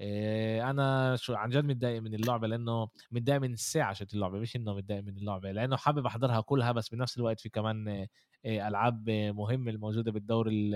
[0.00, 4.56] آه، أنا شو عن جد متضايق من اللعبة لأنه متضايق من الساعة شت اللعبة مش
[4.56, 8.06] إنه متضايق من اللعبة لأنه حابب أحضرها كلها بس بنفس الوقت في كمان
[8.46, 10.72] ألعاب مهمة الموجودة بالدوري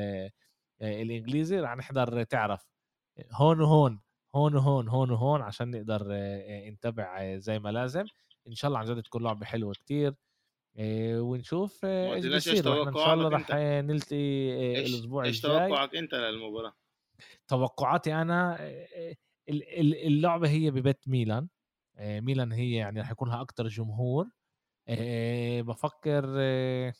[0.82, 2.71] الإنجليزي رح نحضر تعرف.
[3.32, 4.00] هون وهون
[4.34, 6.06] هون وهون هون وهون عشان نقدر
[6.70, 8.04] نتابع زي ما لازم.
[8.48, 10.14] إن شاء الله عن جد تكون لعبة حلوة كتير.
[10.76, 12.88] آه، ونشوف إيش بيصير.
[12.88, 15.68] إن شاء الله رح؟ نلتقي آه، إيش الأسبوع إيش الجاي.
[15.68, 16.72] توقعك أنت للمباراة؟
[17.48, 19.16] توقعاتي أنا آه،
[19.48, 21.48] ال- ال- اللعبة هي ببيت ميلان.
[21.96, 24.30] آه، ميلان هي يعني رح يكون لها أكثر جمهور.
[24.88, 26.92] آه، بفكر آه،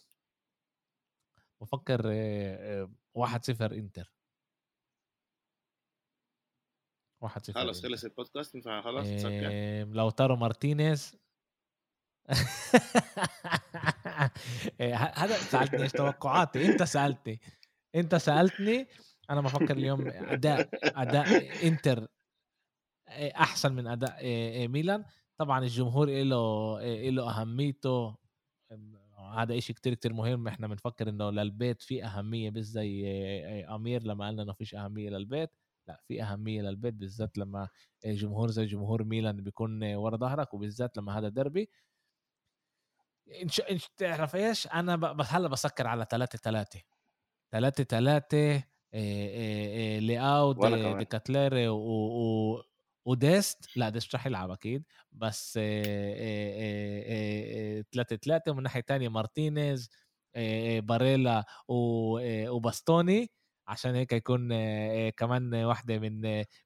[1.61, 4.13] بفكر آه، آه، 1-0 إنتر.
[7.23, 11.17] 1-0 خلص انتر خلص البودكاست ينفع خلاص؟ تسكر آه، لوتارو مارتينيز.
[14.81, 17.41] إيه، ه- هذا سألتني إيش توقعاتي؟ أنت سألتني.
[17.95, 18.87] أنت سألتني
[19.31, 21.27] أنا بفكر اليوم أداء أداء
[21.69, 22.09] إنتر
[23.09, 25.05] إيه، أحسن من أداء إيه، إيه، ميلان.
[25.39, 26.81] طبعا الجمهور له
[27.11, 28.17] له أهميته.
[29.35, 30.49] هذا إشي كتير كتير مهم.
[30.49, 35.11] إحنا بنفكر إنه للبيت في أهمية بس زي إيه، آمير لما قالنا إنه فيش أهمية
[35.11, 35.51] للبيت.
[35.89, 37.69] لأ في أهمية للبيت بالذات لما
[38.07, 41.71] جمهور زي جمهور ميلان بيكون ورا ظهرك وبالذات لما هذا ديربي.
[43.43, 46.81] إن شاء انت تعرف إيش؟ أنا ب- هلأ بسكر على 3 3
[47.53, 48.65] 3 3
[50.01, 50.99] لياو وأنا دي, كمان.
[50.99, 52.63] دي كاتليري و, و
[53.05, 53.77] وديست.
[53.77, 54.85] لأ ديست رح يلعب أكيد.
[55.13, 55.59] بس
[57.93, 59.91] 3 3 ومن ناحية تانية مارتينيز
[60.35, 61.39] آه، آه، باريلا
[61.71, 63.31] آه، وباستوني.
[63.73, 66.21] عشان هيك يكون آه، كمان واحدة من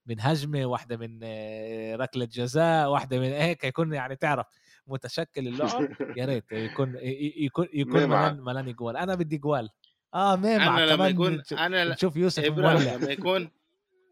[0.06, 4.46] من هجمة واحدة من آه، ركلة جزاء واحدة من هيك يكون يعني تعرف
[4.86, 8.02] متشكل اللعب يا ريت يكون يكون يكون.
[8.06, 8.96] ملان ملان جوال.
[8.96, 9.70] أنا بدي جوال.
[10.14, 13.50] آه ميمع أنا لما يكون أنا نشوف يوسف لما يكون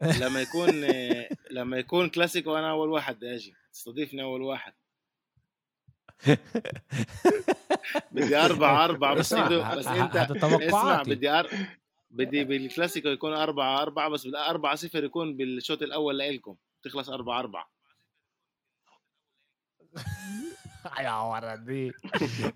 [0.02, 0.70] لما يكون
[1.56, 3.54] لما يكون كلاسيكو أنا أول واحد أجي.
[3.72, 4.72] تستضيفني أول واحد.
[8.12, 11.50] بدي أربعة أربعة بس ه- بس أنت اسمع بدي أر...
[12.14, 16.56] بدي بالكلاسيكو يكون أربعة أربعة بس بدي أربعة صفر يكون بالشوط الأول لإلكم.
[16.82, 17.70] تخلص أربعة أربعة.
[21.00, 21.92] يا ولدي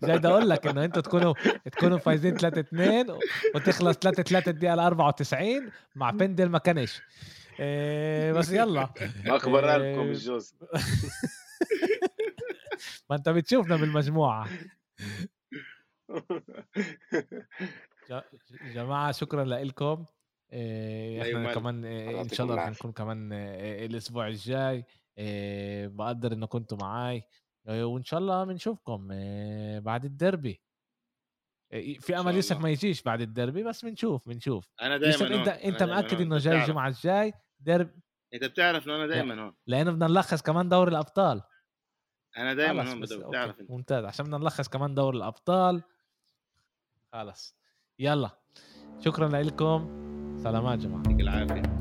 [0.02, 1.34] جاي بدي أقول لك إنه أنتوا تكونوا
[1.72, 3.06] تكونوا فايزين 3 2
[3.54, 7.02] وتخلص 3 3 الدقيقه 94 مع بندل ما كانش.
[7.60, 8.88] إيه بس يلا.
[9.26, 9.64] اخبر.
[9.66, 10.54] لكم الجوز
[13.10, 14.48] ما أنت بتشوفنا بالمجموعة.
[18.74, 20.04] جماعة شكرا لكم
[20.52, 21.54] إيه لا إحنا.
[21.54, 22.70] كمان إيه إن شاء الله.
[22.70, 24.84] نكون كمان إيه الأسبوع الجاي.
[25.18, 27.22] إيه بقدر إنه كنتوا معاي.
[27.68, 30.62] وإن شاء الله بنشوفكم إيه بعد الدربي.
[31.72, 32.60] إيه في أمل يوسف.
[32.60, 36.60] ما يجيش بعد الدربي بس بنشوف بنشوف أنا يوسف دائما أنت أنت مأكد إنه جاي
[36.60, 37.32] الجمعة الجمعة الجاي.
[37.60, 37.90] درب
[38.34, 39.54] أنت بتعرف إنه أنا دائما هون.
[39.66, 41.42] لأنه بدنا نلخص كمان دوري الأبطال.
[42.36, 44.04] أنا دائما خلص هون بتعرف ممتاز.
[44.04, 45.82] عشان بدنا نلخص كمان دوري الأبطال.
[47.12, 47.57] خلص.
[48.00, 48.30] يلا.
[49.00, 49.88] شكرا لكم.
[50.42, 51.02] سلامات جماعة.
[51.06, 51.77] يعطيك العافية.